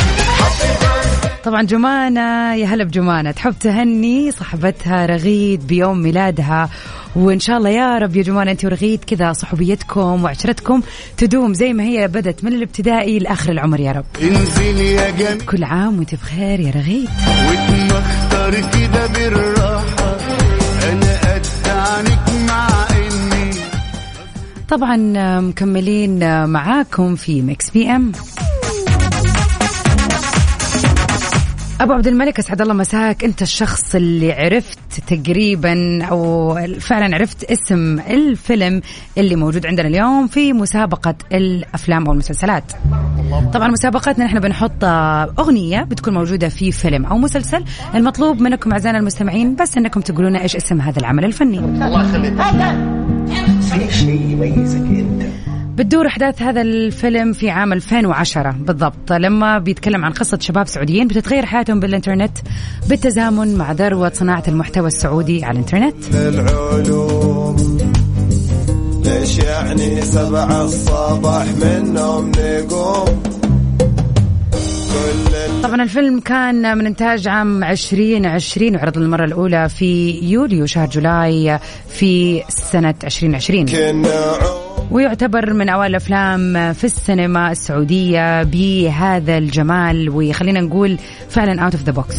طبعا 1.43 1.63
جمانة 1.63 2.55
يا 2.55 2.65
هلا 2.65 2.83
بجمانة. 2.83 3.31
تحب 3.31 3.53
تهني 3.59 4.31
صاحبتها 4.31 5.05
رغيد 5.05 5.67
بيوم 5.67 6.01
ميلادها؟ 6.01 6.69
وإن 7.15 7.39
شاء 7.39 7.57
الله 7.57 7.69
يا 7.69 7.97
رب 7.97 8.15
يا 8.15 8.23
جمانة 8.23 8.51
أنت 8.51 8.65
ورغيد 8.65 9.03
كذا 9.03 9.33
صحوبيتكم 9.33 10.23
وعشرتكم 10.23 10.81
تدوم 11.17 11.53
زي 11.53 11.73
ما 11.73 11.83
هي 11.83 12.07
بدت 12.07 12.43
من 12.43 12.53
الابتدائي 12.53 13.19
لآخر 13.19 13.51
العمر 13.51 13.79
يا 13.79 13.91
رب. 13.91 14.05
انزل 14.21 14.81
يا 14.81 15.09
جميل. 15.09 15.41
كل 15.41 15.63
عام 15.63 15.97
وأنت 15.97 16.15
بخير 16.15 16.59
يا 16.59 16.71
رغيد. 16.71 17.09
واتمختر 17.47 18.51
كده 18.51 19.07
بالراحة 19.07 20.17
أنا 20.89 21.19
قد 21.21 21.45
عنك 21.67 22.26
طبعا 24.69 24.97
مكملين 25.39 26.45
معاكم 26.45 27.15
في 27.15 27.41
Mix 27.41 27.69
PM 27.69 28.11
أبو 31.81 31.93
عبد 31.93 32.07
الملك 32.07 32.39
أسعد 32.39 32.61
الله 32.61 32.73
مساك. 32.73 33.23
أنت 33.23 33.41
الشخص 33.41 33.95
اللي 33.95 34.33
عرفت 34.33 34.79
تقريبا 35.07 36.03
أو 36.05 36.53
فعلا 36.79 37.15
عرفت 37.15 37.43
اسم 37.43 37.99
الفيلم 37.99 38.81
اللي 39.17 39.35
موجود 39.35 39.65
عندنا 39.65 39.87
اليوم 39.87 40.27
في 40.27 40.53
مسابقة 40.53 41.15
الأفلام 41.33 42.05
أو 42.05 42.11
المسلسلات 42.11 42.71
طبعا 43.53 43.67
مسابقتنا 43.67 44.25
نحن 44.25 44.39
بنحط 44.39 44.83
أغنية 45.39 45.81
بتكون 45.83 46.13
موجودة 46.13 46.49
في 46.49 46.71
فيلم 46.71 47.05
أو 47.05 47.17
مسلسل. 47.17 47.63
المطلوب 47.95 48.41
منكم 48.41 48.71
أعزائنا 48.71 48.99
المستمعين 48.99 49.55
بس 49.55 49.77
إنكم 49.77 50.01
تقولون 50.01 50.35
إيش 50.35 50.55
اسم 50.55 50.81
هذا 50.81 50.99
العمل 50.99 51.25
الفني. 51.25 51.59
الله 51.59 52.09
يخليك. 52.09 53.16
في 53.67 53.93
شيء 53.93 54.21
يميزك 54.29 54.77
أنت. 54.77 55.23
بتدور 55.75 56.07
أحداث 56.07 56.41
هذا 56.41 56.61
الفيلم 56.61 57.33
في 57.33 57.49
عام 57.49 57.73
2010 57.73 58.51
بالضبط. 58.51 59.11
لما 59.11 59.57
بيتكلم 59.59 60.05
عن 60.05 60.11
قصة 60.11 60.37
شباب 60.41 60.67
سعوديين 60.67 61.07
بتتغير 61.07 61.45
حياتهم 61.45 61.79
بالإنترنت 61.79 62.37
بالتزامن 62.89 63.55
مع 63.57 63.71
ذروة 63.71 64.11
صناعة 64.13 64.43
المحتوى 64.47 64.87
السعودي 64.87 65.45
على 65.45 65.59
الإنترنت. 65.59 65.95
العلوم 66.15 67.77
ليش 69.05 69.37
يعني 69.39 70.01
سبع 70.01 70.61
الصباح 70.61 71.45
من 71.45 71.93
نوم 71.93 72.31
نقوم؟ 72.37 73.23
كل 74.93 75.36
طبعا 75.63 75.83
الفيلم 75.83 76.19
كان 76.19 76.77
من 76.77 76.85
إنتاج 76.85 77.27
عام 77.27 77.63
2020 77.63 78.75
وعرض 78.75 78.97
للمرة 78.97 79.25
الأولى 79.25 79.69
في 79.69 80.19
يوليو 80.19 80.65
شهر 80.65 80.87
July 80.87 81.59
في 81.89 82.43
سنة 82.49 82.95
2020 83.03 83.65
كنا 83.65 84.09
عوم 84.09 84.67
ويعتبر 84.91 85.53
من 85.53 85.69
اوائل 85.69 85.91
الافلام 85.91 86.73
في 86.73 86.83
السينما 86.83 87.51
السعودية 87.51 88.43
بهذا 88.43 89.37
الجمال 89.37 90.09
وخلينا 90.09 90.61
نقول 90.61 90.97
فعلا 91.29 91.61
out 91.61 91.73
of 91.75 91.83
the 91.83 91.91
box 91.91 92.15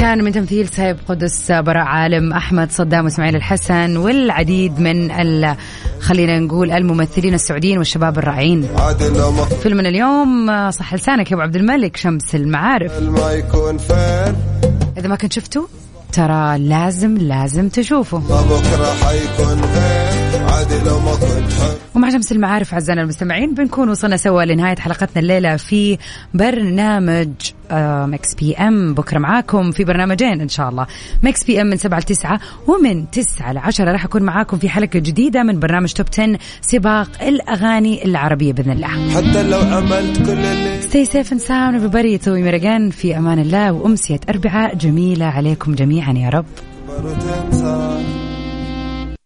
كان 0.00 0.24
من 0.24 0.32
تمثيل 0.32 0.68
سايب 0.68 0.96
قدس 1.08 1.52
براء 1.52 1.84
عالم 1.84 2.32
أحمد 2.32 2.70
صدام 2.70 3.04
وإسماعيل 3.04 3.36
الحسن 3.36 3.96
والعديد 3.96 4.80
من 4.80 5.10
خلينا 6.00 6.38
نقول 6.38 6.70
الممثلين 6.70 7.34
السعوديين 7.34 7.78
والشباب 7.78 8.18
الرائعين 8.18 8.68
فيلمنا 9.62 9.88
اليوم 9.88 10.50
آه، 10.50 10.70
صح 10.70 10.94
لسانك 10.94 11.30
يا 11.30 11.36
أبو 11.36 11.42
عبد 11.42 11.56
الملك 11.56 11.96
شمس 11.96 12.34
المعارف. 12.34 12.92
إذا 14.98 15.08
ما 15.08 15.16
كنت 15.16 15.32
شفته 15.32 15.68
ترى 16.12 16.58
لازم 16.58 17.18
لازم 17.18 17.68
تشوفه 17.68 18.18
بكره 18.18 18.94
حيكون 19.04 19.60
غير 19.60 20.07
عاد 20.58 20.72
لو 20.86 21.00
ما 21.00 21.12
كنت 21.12 21.52
حر. 21.52 21.74
ومع 21.94 22.10
شمس 22.10 22.32
المعارف 22.32 22.72
أعزائنا 22.74 23.02
المستمعين 23.02 23.54
بنكون 23.54 23.88
وصلنا 23.88 24.16
سوا 24.16 24.42
لنهاية 24.42 24.76
حلقتنا 24.76 25.22
الليلة 25.22 25.56
في 25.56 25.98
برنامج 26.34 27.28
آه، 27.70 28.06
Mix 28.06 28.34
PM. 28.34 28.94
بكرة 28.94 29.18
معاكم 29.18 29.70
في 29.72 29.84
برنامجين 29.84 30.40
إن 30.40 30.48
شاء 30.48 30.68
الله. 30.68 30.86
Mix 31.22 31.44
PM 31.44 31.66
من 31.66 31.76
7 31.76 31.98
ل 31.98 32.02
9 32.02 32.40
ومن 32.66 33.10
9 33.10 33.52
ل 33.52 33.58
10 33.58 33.92
راح 33.92 34.04
أكون 34.04 34.22
معاكم 34.22 34.58
في 34.58 34.68
حلقة 34.68 34.98
جديدة 34.98 35.42
من 35.42 35.60
برنامج 35.60 35.92
Top 35.92 36.06
10 36.12 36.38
سباق 36.60 37.08
الأغاني 37.22 38.04
العربية 38.04 38.52
بإذن 38.52 38.70
الله. 38.70 38.88
حتى 38.88 39.42
لو 39.42 39.58
عملت 39.58 40.18
كل 40.18 40.30
اللي 40.30 40.82
safe 40.82 41.26
and 41.28 41.40
sound 41.40 41.80
everybody. 41.80 42.24
توي 42.24 42.42
مرقان 42.42 42.90
في 42.90 43.18
أمان 43.18 43.38
الله 43.38 43.72
وأمسية 43.72 44.20
أربعاء. 44.28 44.74
جميلة 44.74 45.26
عليكم 45.26 45.74
جميعا 45.74 46.12
يا 46.12 46.28
رب. 46.28 46.46